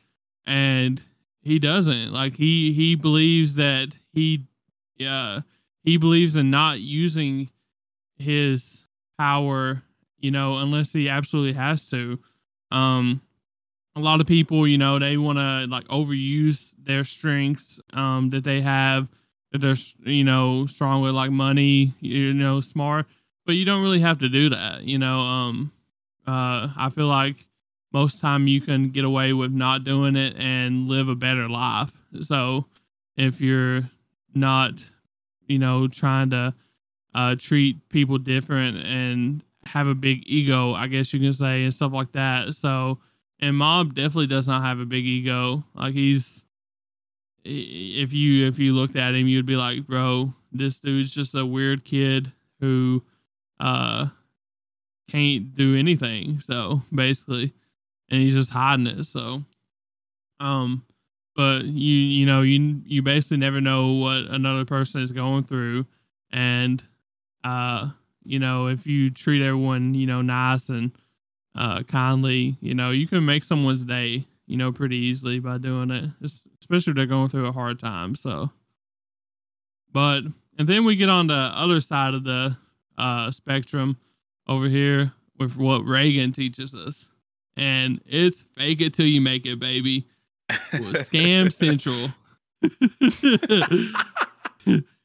[0.46, 1.00] and
[1.42, 2.12] he doesn't.
[2.12, 4.44] Like he he believes that he
[4.96, 5.40] yeah
[5.84, 7.50] he believes in not using
[8.18, 8.84] his
[9.18, 9.82] power,
[10.18, 12.18] you know, unless he absolutely has to.
[12.70, 13.22] Um,
[13.96, 18.44] a lot of people, you know, they want to like overuse their strengths um, that
[18.44, 19.08] they have,
[19.52, 23.06] that they're, you know, strong with, like money, you know, smart,
[23.46, 25.20] but you don't really have to do that, you know.
[25.20, 25.72] Um,
[26.26, 27.46] uh, I feel like
[27.92, 31.90] most time you can get away with not doing it and live a better life.
[32.20, 32.66] So
[33.16, 33.88] if you're
[34.34, 34.74] not,
[35.46, 36.54] you know, trying to
[37.18, 41.74] uh, treat people different and have a big ego, I guess you can say, and
[41.74, 42.54] stuff like that.
[42.54, 43.00] So,
[43.40, 45.64] and Mob definitely does not have a big ego.
[45.74, 46.44] Like he's,
[47.44, 51.44] if you if you looked at him, you'd be like, bro, this dude's just a
[51.44, 53.02] weird kid who,
[53.58, 54.06] uh,
[55.08, 56.38] can't do anything.
[56.38, 57.52] So basically,
[58.10, 59.04] and he's just hiding it.
[59.04, 59.42] So,
[60.38, 60.84] um,
[61.34, 65.84] but you you know you you basically never know what another person is going through,
[66.30, 66.80] and
[67.44, 67.90] uh,
[68.24, 70.92] you know if you treat everyone you know nice and
[71.54, 75.90] uh kindly, you know you can make someone's day you know pretty easily by doing
[75.90, 78.14] it, es- especially if they're going through a hard time.
[78.14, 78.50] So,
[79.92, 80.22] but
[80.58, 82.56] and then we get on the other side of the
[82.96, 83.96] uh spectrum
[84.46, 87.08] over here with what Reigen teaches us
[87.58, 90.06] and it's fake it till you make it, baby.
[90.72, 92.08] Scam Central.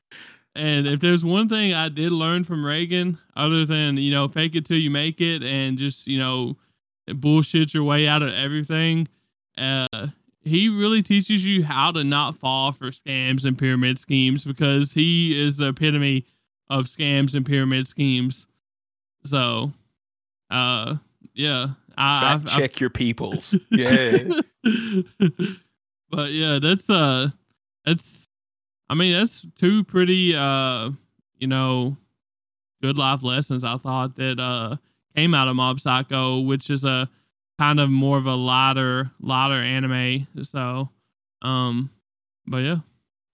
[0.55, 4.55] and if there's one thing I did learn from Reigen, other than you know, fake
[4.55, 6.55] it till you make it, and just you know,
[7.07, 9.07] bullshit your way out of everything,
[9.57, 10.07] uh,
[10.43, 15.39] he really teaches you how to not fall for scams and pyramid schemes because he
[15.39, 16.25] is the epitome
[16.69, 18.45] of scams and pyramid schemes.
[19.25, 19.71] So,
[20.49, 20.95] uh,
[21.33, 23.55] yeah, I, Fact I- I- check your peoples.
[23.71, 24.17] Yeah.
[26.09, 27.29] but yeah, that's uh
[27.85, 28.25] that's
[28.89, 30.91] I mean, that's two pretty uh
[31.39, 31.97] you know
[32.81, 34.77] good life lessons I thought that uh
[35.15, 37.09] came out of Mob Psycho, which is a
[37.59, 40.27] kind of more of a lighter lighter anime.
[40.43, 40.89] So
[41.41, 41.89] um
[42.45, 42.77] but yeah.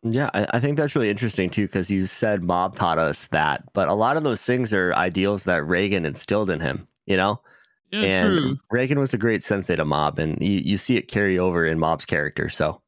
[0.02, 3.64] Yeah, I, I think that's really interesting too, because you said Mob taught us that,
[3.74, 7.42] but a lot of those things are ideals that Reigen instilled in him, you know?
[7.92, 8.58] Yeah, and true.
[8.72, 11.80] Reigen was a great sensei to Mob, and you, you see it carry over in
[11.80, 12.48] Mob's character.
[12.48, 12.82] So,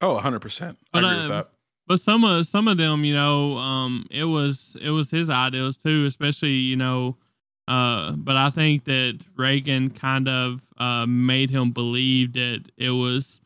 [0.00, 0.76] Oh, 100%.
[0.94, 1.48] I But, agree with um, that.
[1.86, 5.76] But some of some of them, you know, um, it was it was his ideals
[5.76, 7.16] too, especially you know,
[7.68, 13.40] uh, but I think that Reigen kind of uh made him believe that it was,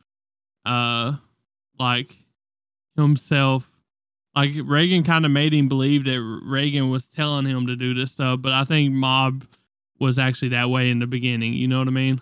[0.65, 1.13] uh,
[1.79, 2.15] like
[2.95, 3.69] himself,
[4.35, 8.11] like Reigen kind of made him believe that Reigen was telling him to do this
[8.11, 8.41] stuff.
[8.41, 9.45] But I think Mob
[9.99, 11.53] was actually that way in the beginning.
[11.53, 12.19] You know what I mean?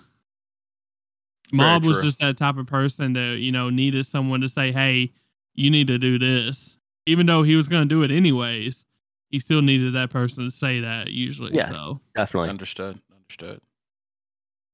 [1.52, 5.14] Mob was just that type of person that you know needed someone to say, "Hey,
[5.54, 8.86] you need to do this," even though he was going to do it anyways.
[9.30, 11.54] He still needed that person to say that usually.
[11.54, 11.70] Yeah.
[11.70, 12.50] So Definitely.
[12.50, 13.00] Understood.
[13.14, 13.62] Understood.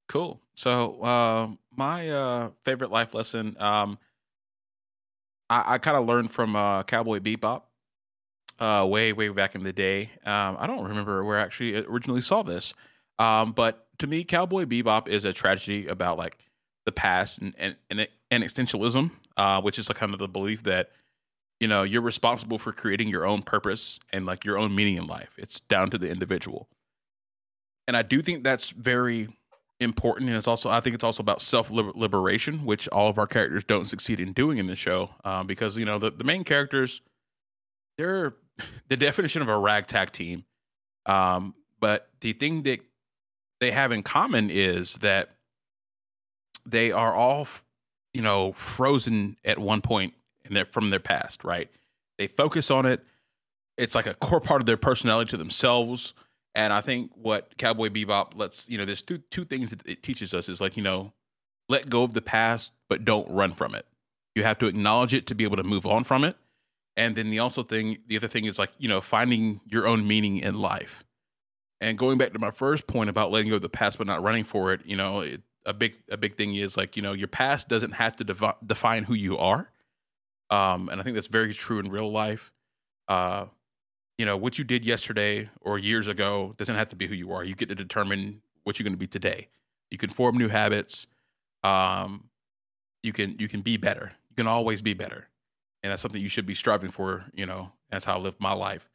[0.07, 0.39] Cool.
[0.55, 3.97] So uh, my uh, favorite life lesson, um,
[5.49, 7.63] I, I kind of learned from uh, Cowboy Bebop,
[8.59, 10.09] uh, way way back in the day.
[10.25, 12.73] Um, I don't remember where I actually originally saw this,
[13.19, 16.37] um, but to me, Cowboy Bebop is a tragedy about like
[16.85, 20.63] the past and and and, and existentialism, uh, which is like kind of the belief
[20.63, 20.91] that
[21.59, 25.07] you know you're responsible for creating your own purpose and like your own meaning in
[25.07, 25.31] life.
[25.37, 26.67] It's down to the individual
[27.87, 29.29] and I do think that's very
[29.79, 30.29] important.
[30.29, 33.63] And it's also, I think it's also about self liberation, which all of our characters
[33.63, 37.01] don't succeed in doing in the show, um, because you know the, the main characters,
[37.97, 38.35] they're
[38.87, 40.45] the definition of a ragtag team.
[41.05, 42.79] Um, but the thing that
[43.59, 45.34] they have in common is that
[46.65, 47.47] they are all,
[48.13, 50.13] you know, frozen at one point
[50.45, 51.43] in their from their past.
[51.43, 51.69] Right?
[52.17, 53.03] They focus on it.
[53.77, 56.13] It's like a core part of their personality to themselves.
[56.53, 60.03] And I think what Cowboy Bebop lets you know, there's two two things that it
[60.03, 61.11] teaches us is like you know,
[61.67, 63.85] let go of the past, but don't run from it.
[64.35, 66.37] You have to acknowledge it to be able to move on from it.
[66.97, 70.07] And then the also thing, the other thing is like you know, finding your own
[70.07, 71.03] meaning in life.
[71.81, 74.23] And going back to my first point about letting go of the past but not
[74.23, 77.13] running for it, you know, it, a big a big thing is like you know,
[77.13, 79.69] your past doesn't have to devi- define who you are.
[80.49, 82.51] Um, and I think that's very true in real life.
[83.07, 83.45] Uh,
[84.17, 87.31] you know what you did yesterday or years ago doesn't have to be who you
[87.33, 87.43] are.
[87.43, 89.47] You get to determine what you're going to be today.
[89.91, 91.07] You can form new habits.
[91.63, 92.29] Um
[93.03, 94.11] you can you can be better.
[94.29, 95.27] You can always be better.
[95.83, 98.53] And that's something you should be striving for you know that's how i live my
[98.53, 98.89] life.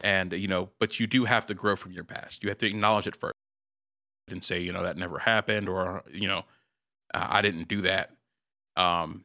[0.00, 2.42] And you know but you do have to grow from your past.
[2.42, 3.34] You have to acknowledge it first
[4.28, 6.44] and say you know that never happened or you know
[7.14, 8.10] i didn't do that
[8.76, 9.24] um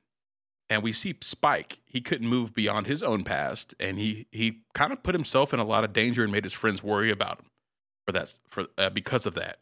[0.69, 1.79] and we see Spike.
[1.85, 5.59] He couldn't move beyond his own past, and he he kind of put himself in
[5.59, 7.45] a lot of danger and made his friends worry about him
[8.05, 9.59] for that for uh, because of that.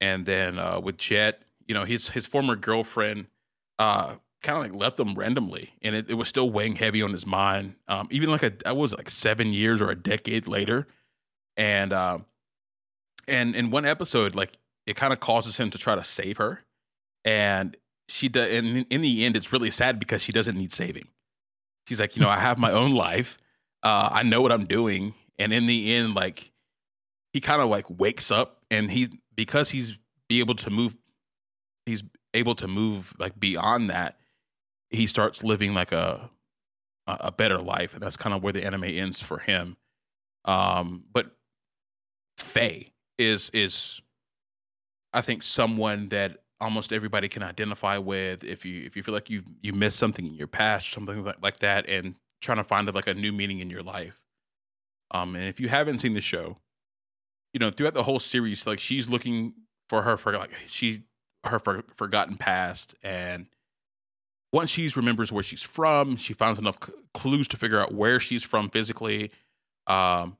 [0.00, 3.26] And then uh, with Jet, you know, his his former girlfriend
[3.78, 7.10] uh, kind of like left him randomly, and it, it was still weighing heavy on
[7.10, 7.74] his mind.
[7.88, 10.86] Um, even like a I was like seven years or a decade later,
[11.56, 12.24] and um,
[13.30, 14.52] and in one episode, like
[14.86, 16.62] it kind of causes him to try to save her,
[17.24, 17.76] and
[18.10, 21.06] she does and in the end it's really sad because she doesn't need saving.
[21.86, 23.38] She's like you know i have my own life.
[23.82, 25.14] Uh i know what i'm doing.
[25.38, 26.50] And in the end like
[27.32, 29.96] he kind of like wakes up and he because he's
[30.28, 30.98] be able to move
[31.86, 32.02] he's
[32.34, 34.18] able to move like beyond that
[34.90, 36.28] he starts living like a
[37.06, 37.94] a better life.
[37.94, 39.76] And that's kind of where the anime ends for him.
[40.44, 41.30] Um but
[42.36, 44.00] faye is is
[45.12, 49.30] i think someone that almost everybody can identify with if you if you feel like
[49.30, 52.92] you you missed something in your past something like, like that and trying to find
[52.94, 54.22] like a new meaning in your life.
[55.10, 56.56] Um and if you haven't seen the show
[57.52, 59.54] you know throughout the whole series like she's looking
[59.88, 61.02] for her for like she
[61.44, 63.46] her for, forgotten past and
[64.52, 68.20] once she remembers where she's from she finds enough c- clues to figure out where
[68.20, 69.30] she's from physically
[69.86, 70.36] um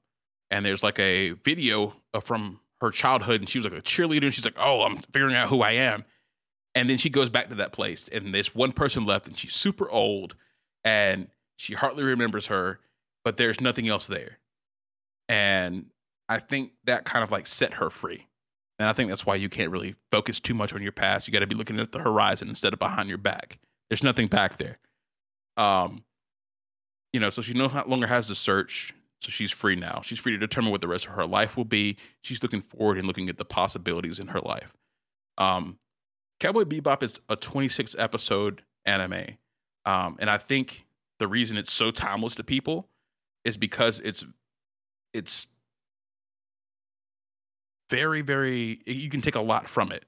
[0.51, 4.35] and there's like a video from her childhood and she was like a cheerleader and
[4.35, 6.05] she's like oh i'm figuring out who i am.
[6.74, 9.55] And then she goes back to that place and there's one person left and she's
[9.55, 10.37] super old
[10.85, 12.78] and she hardly remembers her
[13.24, 14.39] but there's nothing else there.
[15.28, 15.87] And
[16.28, 18.26] i think that kind of like set her free.
[18.78, 21.26] And i think that's why you can't really focus too much on your past.
[21.26, 23.59] You got to be looking at the horizon instead of behind your back.
[23.91, 24.78] There's nothing back there.
[25.57, 26.05] Um
[27.12, 30.01] you know so she no longer has to search so she's free now.
[30.03, 31.97] She's free to determine what the rest of her life will be.
[32.23, 34.73] She's looking forward and looking at the possibilities in her life.
[35.37, 35.79] Um,
[36.41, 39.37] Cowboy Bebop is a 26 episode anime.
[39.85, 40.87] Um, and I think
[41.18, 42.89] the reason it's so timeless to people
[43.45, 44.25] is because it's
[45.12, 45.49] it's
[47.91, 50.05] very, very you can take a lot from it.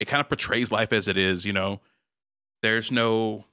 [0.00, 1.80] It kind of portrays life as it is, you know.
[2.62, 3.46] There's no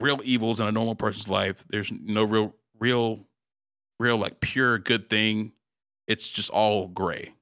[0.00, 1.66] real evils in a normal person's life.
[1.68, 3.27] There's no real real
[3.98, 5.52] real like pure good thing.
[6.06, 7.34] It's just all gray,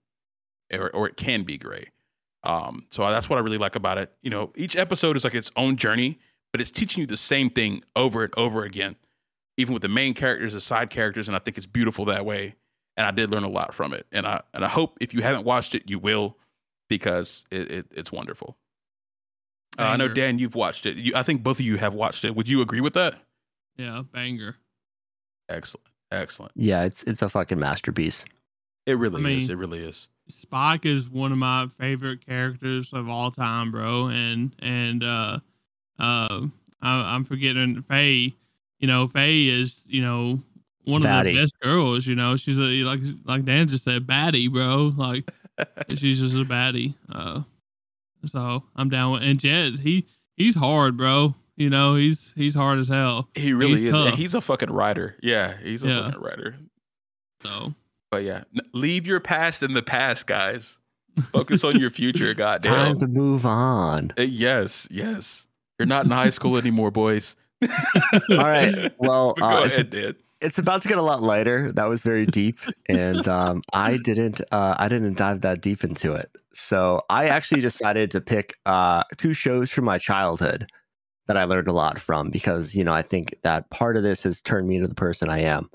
[0.73, 1.91] or or it can be gray.
[2.43, 4.13] Um, so that's what I really like about it.
[4.23, 6.19] You know, each episode is like its own journey,
[6.53, 8.97] but it's teaching you the same thing over and over again,
[9.57, 12.55] even with the main characters, the side characters, and I think it's beautiful that way.
[12.97, 15.23] And I did learn a lot from it, and I and I hope if you
[15.23, 16.39] haven't watched it, you will,
[16.89, 18.57] because it, it it's wonderful.
[19.79, 20.97] Uh, I know Dan, you've watched it.
[20.97, 22.35] You, I think both of you have watched it.
[22.35, 23.17] Would you agree with that?
[23.77, 24.57] Yeah, banger.
[25.51, 26.53] Excellent, excellent.
[26.55, 28.25] Yeah, it's it's a fucking masterpiece.
[28.87, 29.51] It really I is.
[29.51, 30.09] It really is.
[30.29, 34.07] Spike is one of my favorite characters of all time, bro.
[34.07, 35.39] And and uh,
[35.99, 36.41] uh,
[36.83, 38.35] I, I'm forgetting Faye.
[38.79, 40.41] You know, Faye is you know
[40.85, 41.35] one of Baddie.
[41.35, 42.07] the best girls.
[42.07, 44.93] You know, she's a like like Dan just said, baddie, bro.
[44.97, 45.31] Like
[45.91, 46.95] she's just a baddie.
[47.11, 47.43] Uh,
[48.27, 49.79] so I'm down with and Jet.
[49.79, 51.35] He he's hard, bro.
[51.57, 53.29] You know, he's he's hard as hell.
[53.35, 53.91] He really He's is.
[53.91, 54.09] tough.
[54.09, 55.17] And he's a fucking writer.
[55.23, 56.03] Yeah, he's a Yeah.
[56.05, 56.57] fucking writer.
[57.43, 57.75] So
[58.11, 58.45] But yeah,
[58.75, 60.79] leave your past in the past, guys.
[61.33, 62.35] Focus on your future.
[62.35, 62.73] Goddamn.
[62.75, 64.13] Time to move on.
[64.19, 65.47] Uh, yes, yes.
[65.79, 67.37] You're not in high school anymore, boys.
[67.63, 68.93] All right.
[68.99, 70.15] Well, But uh, go it's, ahead, Dan.
[70.43, 71.73] it's about to get a lot lighter.
[71.73, 74.43] That was very deep, and um, I didn't.
[74.53, 76.31] Uh, I didn't dive that deep into it.
[76.55, 80.67] So I actually decided to pick uh, two shows from my childhood
[81.27, 84.23] that I learned a lot from because you know I think that part of this
[84.23, 85.71] has turned me into the person I am.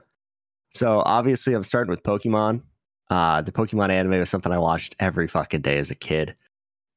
[0.71, 2.61] So obviously, I'm starting with Pokemon.
[3.09, 6.33] Uh, the Pokemon anime was something I watched every fucking day as a kid.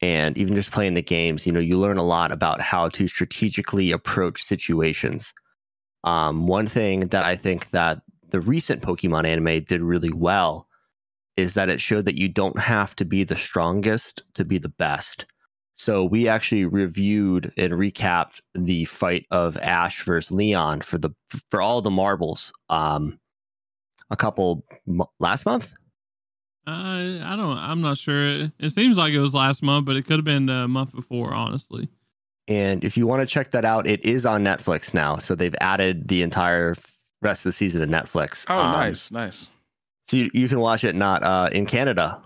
[0.00, 3.08] And even just playing the games, you know, you learn a lot about how to
[3.08, 5.32] strategically approach situations.
[6.04, 10.68] Um, one thing that I think that the recent Pokemon anime did really well
[11.36, 14.68] is that it showed that you don't have to be the strongest to be the
[14.68, 15.26] best.
[15.74, 21.10] So we actually reviewed and recapped the fight of Ash versus Leon for the
[21.50, 23.18] for all the marbles um
[24.10, 25.72] a couple mo- last month.
[26.66, 27.58] Uh, I don't.
[27.58, 28.50] I'm not sure.
[28.58, 31.34] It seems like it was last month, but it could have been the month before.
[31.34, 31.88] Honestly.
[32.46, 35.16] And if you want to check that out, it is on Netflix now.
[35.16, 36.74] So they've added the entire
[37.22, 38.44] rest of the season to Netflix.
[38.48, 39.48] Oh, Um, nice, nice.
[40.08, 42.20] So you, you can watch it not uh, in Canada,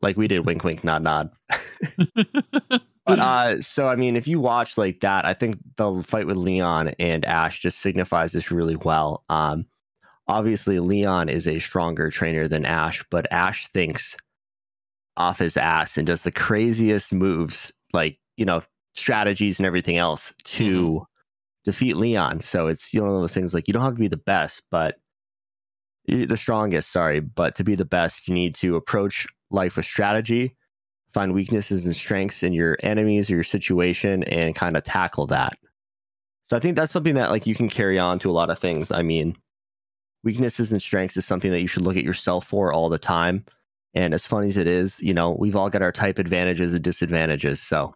[0.00, 0.46] like we did.
[0.46, 1.30] Wink, wink, nod, nod.
[3.06, 6.36] But uh, so I mean, if you watch like that, I think the fight with
[6.36, 9.24] Leon and Ash just signifies this really well.
[9.28, 9.66] Um,
[10.26, 14.16] obviously, Leon is a stronger trainer than Ash, but Ash thinks
[15.16, 18.62] off his ass and does the craziest moves, like you know,
[18.94, 21.06] strategies and everything else to
[21.64, 22.40] defeat Leon.
[22.40, 24.16] So it's you know one of those things like you don't have to be the
[24.16, 24.96] best, but
[26.06, 26.90] the strongest.
[26.90, 30.56] Sorry, but to be the best, you need to approach life with strategy
[31.14, 35.56] find weaknesses and strengths in your enemies or your situation and kind of tackle that.
[36.46, 38.58] So I think that's something that like you can carry on to a lot of
[38.58, 38.90] things.
[38.92, 39.36] I mean,
[40.24, 43.44] weaknesses and strengths is something that you should look at yourself for all the time.
[43.94, 46.82] And as funny as it is, you know, we've all got our type advantages and
[46.82, 47.62] disadvantages.
[47.62, 47.94] So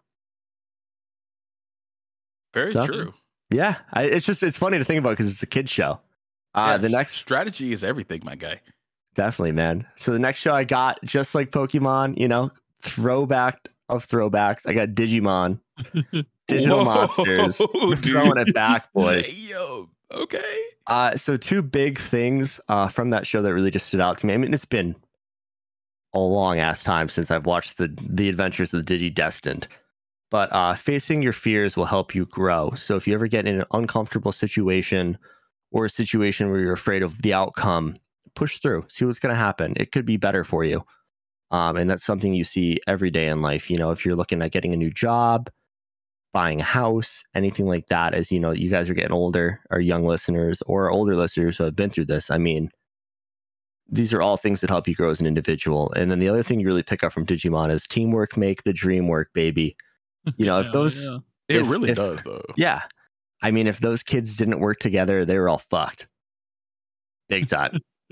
[2.53, 2.87] Very Stuff.
[2.87, 3.13] true.
[3.51, 5.99] yeah, I, it's just it's funny to think about because it's a kid show.
[6.55, 8.61] Uh, Yeah, the next strategy is everything, my guy.
[9.15, 9.85] Definitely, man.
[9.97, 12.51] So the next show I got, just like Pokemon, you know,
[12.81, 14.61] throwback of throwbacks.
[14.65, 15.59] I got Digimon,
[16.47, 17.61] Digital Whoa, Monsters.
[17.73, 18.05] We're dude.
[18.05, 19.25] throwing it back, boys.
[19.27, 19.89] Damn.
[20.11, 20.59] Okay.
[20.87, 24.25] Uh, so two big things uh, from that show that really just stood out to
[24.25, 24.33] me.
[24.33, 24.95] I mean, it's been
[26.13, 29.67] a long ass time since I've watched the the Adventures of the Digi Destined.
[30.31, 32.71] But uh, facing your fears will help you grow.
[32.75, 35.17] So if you ever get in an uncomfortable situation
[35.71, 37.95] or a situation where you're afraid of the outcome,
[38.35, 38.85] push through.
[38.89, 39.73] See what's going to happen.
[39.75, 40.83] It could be better for you.
[41.51, 43.69] Um, and that's something you see every day in life.
[43.69, 45.49] You know, if you're looking at getting a new job,
[46.31, 49.79] buying a house, anything like that, as you know, you guys are getting older, our
[49.79, 52.29] young listeners or older listeners who have been through this.
[52.29, 52.69] I mean,
[53.91, 55.91] these are all things that help you grow as an individual.
[55.93, 58.73] And then the other thing you really pick up from Digimon is teamwork make the
[58.73, 59.75] dream work, baby.
[60.37, 61.17] You know, if those- yeah.
[61.47, 62.43] It really if- does, though.
[62.55, 62.83] Yeah.
[63.41, 66.07] I mean, if those kids didn't work together, they were all fucked.
[67.29, 67.79] Big time.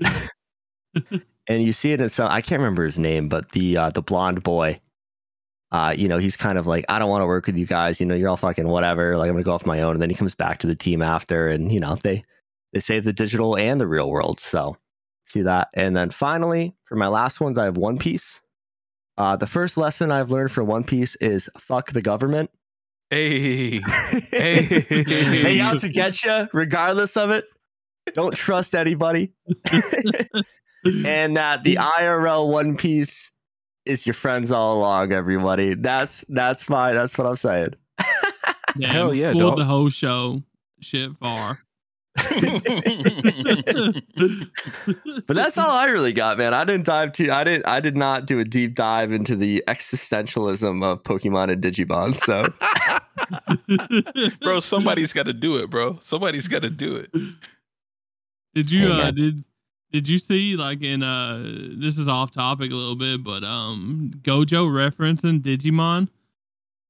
[1.48, 4.02] and you see it in some I can't remember his name, but the uh the
[4.02, 4.80] blonde boy.
[5.70, 8.00] Uh, you know, he's kind of like, I don't want to work with you guys,
[8.00, 9.18] you know, you're all fucking whatever.
[9.18, 9.92] Like I'm gonna go off my own.
[9.92, 12.24] And then he comes back to the team after and you know, they
[12.72, 14.40] they save the digital and the real world.
[14.40, 14.76] So
[15.26, 15.68] see that.
[15.74, 18.40] And then finally, for my last ones, I have One Piece.
[19.18, 22.50] Uh the first lesson I've learned from One Piece is fuck the government.
[23.10, 23.80] Hey.
[24.30, 24.62] Hey,
[25.42, 27.44] they out to get you, regardless of it.
[28.14, 29.32] Don't trust anybody.
[30.84, 33.30] and that the IRL One Piece
[33.84, 35.12] is your friends all along.
[35.12, 37.74] Everybody, that's that's my that's what I'm saying.
[38.78, 39.58] Damn, Hell yeah, pulled dog.
[39.58, 40.42] the whole show
[40.80, 41.60] shit far.
[45.26, 46.54] But that's all I really got, man.
[46.54, 47.30] I didn't dive too.
[47.30, 47.66] I didn't.
[47.66, 52.16] I did not do a deep dive into the existentialism of Pokemon and Digimon.
[52.16, 52.44] So
[54.42, 55.98] bro, somebody's got to do it, bro.
[56.00, 57.10] Somebody's got to do it.
[58.54, 59.44] Did you Hey, uh did
[59.92, 61.42] did you see like in uh
[61.78, 66.00] this is off topic a little bit, but um Gojo referencing Digimon?
[66.00, 66.10] Did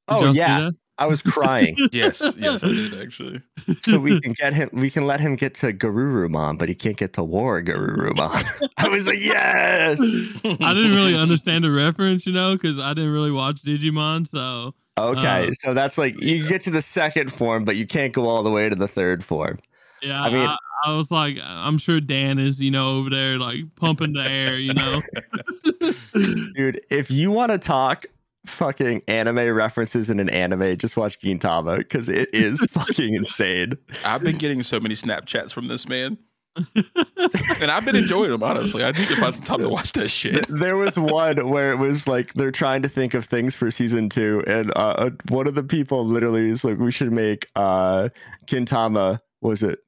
[0.09, 0.71] Oh, yeah.
[1.01, 1.77] I was crying.
[1.93, 3.41] Yes, yes, I did actually.
[3.83, 6.97] so we can get him we can let him get to Garurumon, but he can't
[6.97, 8.69] get to WereGarurumon.
[8.77, 10.01] I was like, yes.
[10.01, 14.29] I didn't really understand the reference, you know, because I didn't really watch Digimon.
[14.29, 18.13] So Okay, Uh, so that's like you get to the second form, but you can't
[18.13, 19.59] go all the way to the third form.
[20.03, 23.39] Yeah, I I, mean- I, was like, I'm sure Dan is, you know, over there
[23.39, 25.03] like pumping the air, you know.
[26.55, 28.07] Dude, if you want to talk
[28.47, 33.77] fucking anime references in an anime, just watch Gintama because it is fucking insane.
[34.05, 36.19] I've been getting so many Snapchats from this man,
[36.57, 38.43] and I've been enjoying them.
[38.43, 40.47] Honestly, I need to find some time to watch that shit.
[40.49, 44.09] There was one where it was like they're trying to think of things for season
[44.09, 48.09] two, and uh, uh, one of the people literally is like, "We should make uh
[48.47, 49.79] Gintama." Was it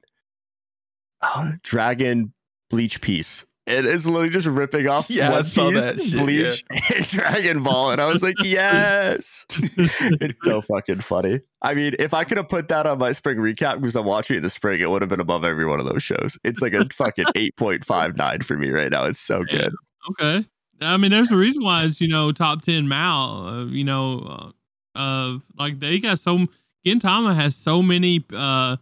[1.23, 2.33] oh, Dragon
[2.69, 3.45] Bleach Piece?
[3.67, 6.65] It is literally just ripping off Yeah, I One Piece, that shit, Bleach
[6.95, 11.41] and Dragon Ball, and I was like, "Yes!" it's so fucking funny.
[11.61, 14.33] I mean, if I could have put that on my spring recap because I'm watching
[14.35, 16.39] it in the spring, it would have been above every one of those shows.
[16.43, 19.05] It's like a fucking eight point five nine for me right now.
[19.05, 19.57] It's so Yeah.
[19.57, 19.73] good.
[20.11, 20.45] Okay.
[20.81, 23.45] I mean, there's a reason why it's you know top ten MAL.
[23.47, 24.53] Uh, you know,
[24.95, 26.47] uh, of like they got so
[26.83, 28.77] Gintama has so many uh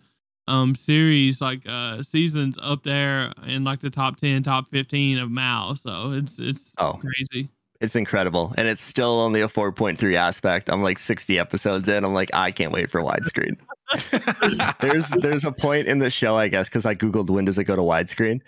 [0.50, 5.30] um series like uh seasons up there in like the top ten, top fifteen of
[5.32, 5.76] MAL.
[5.76, 6.94] So it's it's Oh.
[7.00, 7.50] crazy.
[7.82, 8.54] It's incredible.
[8.58, 10.70] And it's still only a 4.3 aspect.
[10.70, 12.04] I'm like 60 episodes in.
[12.04, 13.56] I'm like, I can't wait for widescreen.
[14.82, 17.64] there's there's a point in the show, I guess, because I Googled when does it
[17.64, 18.42] go to widescreen.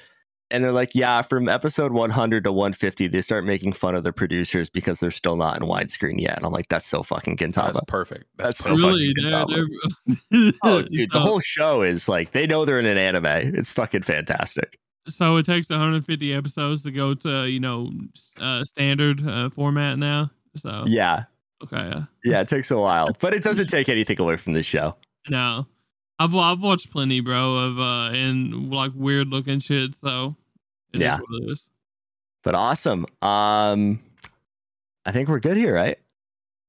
[0.52, 4.12] And they're like, yeah, from episode 100 to 150, they start making fun of the
[4.14, 6.38] producers because they're still not in widescreen yet.
[6.38, 7.68] And I'm like, that's so fucking Gintama.
[7.74, 8.26] That's perfect.
[8.38, 8.86] That's, That's so perfect.
[8.88, 10.54] really, they're, Gintama.
[10.64, 13.26] Oh, dude, the whole show is like, they know they're in an anime.
[13.56, 14.78] It's fucking fantastic.
[15.08, 17.90] so it takes 150 episodes to go to you know
[18.40, 20.30] uh standard uh, format now.
[20.58, 21.24] So Yeah.
[21.64, 21.76] okay.
[21.78, 24.96] Uh, Yeah, it takes a while, but it doesn't take anything away from the show.
[25.30, 25.66] No,
[26.20, 29.96] I've I've watched plenty, bro, of uh and like weird looking shit.
[29.96, 30.36] So
[30.94, 31.20] it is Yeah.
[31.20, 31.70] what it is.
[32.44, 33.06] But awesome.
[33.22, 34.00] Um,
[35.06, 35.98] I think we're good here, right?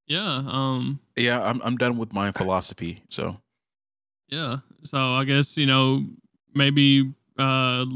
[0.07, 0.43] Yeah.
[0.47, 1.01] Um.
[1.17, 3.03] Yeah, I'm I'm done with my philosophy.
[3.09, 3.37] So
[4.29, 4.59] Yeah.
[4.85, 6.05] So I guess you know
[6.55, 7.87] maybe uh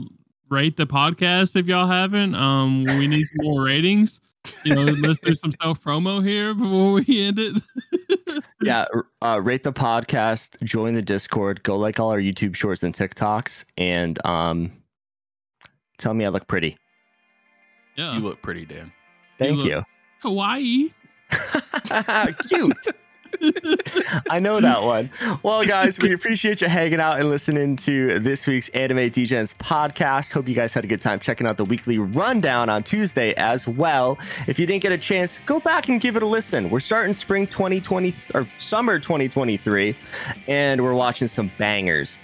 [0.48, 2.34] rate the podcast if y'all haven't.
[2.34, 2.84] Um.
[2.84, 4.20] We need some more ratings.
[4.64, 7.62] You know, let's do some self promo here before we end it.
[8.62, 8.84] yeah
[9.22, 13.64] uh, rate the podcast join the discord go like all our youtube shorts and tiktoks
[13.78, 14.72] and um
[15.98, 16.76] tell me i look pretty.
[17.96, 18.14] Yeah.
[18.14, 18.92] you look pretty, Dan.
[19.38, 19.82] thank look- you,
[20.20, 20.90] Hawaii.
[22.48, 22.76] cute.
[24.30, 25.10] I know that one.
[25.42, 30.32] Well guys we appreciate you hanging out and listening to this week's anime Degens podcast.
[30.32, 33.66] Hope you guys had a good time checking out the weekly rundown on tuesday as
[33.66, 34.16] well.
[34.46, 36.70] If you didn't get a chance go back and give it a listen.
[36.70, 39.94] We're starting spring 2020 or summer 2023
[40.46, 42.18] and we're watching some bangers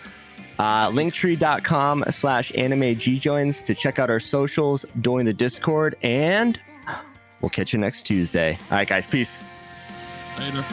[0.62, 6.60] uh, linktree.com slash anime degens to check out our socials join the discord and
[7.40, 9.42] we'll catch you next tuesday all right guys peace
[10.38, 10.64] Later.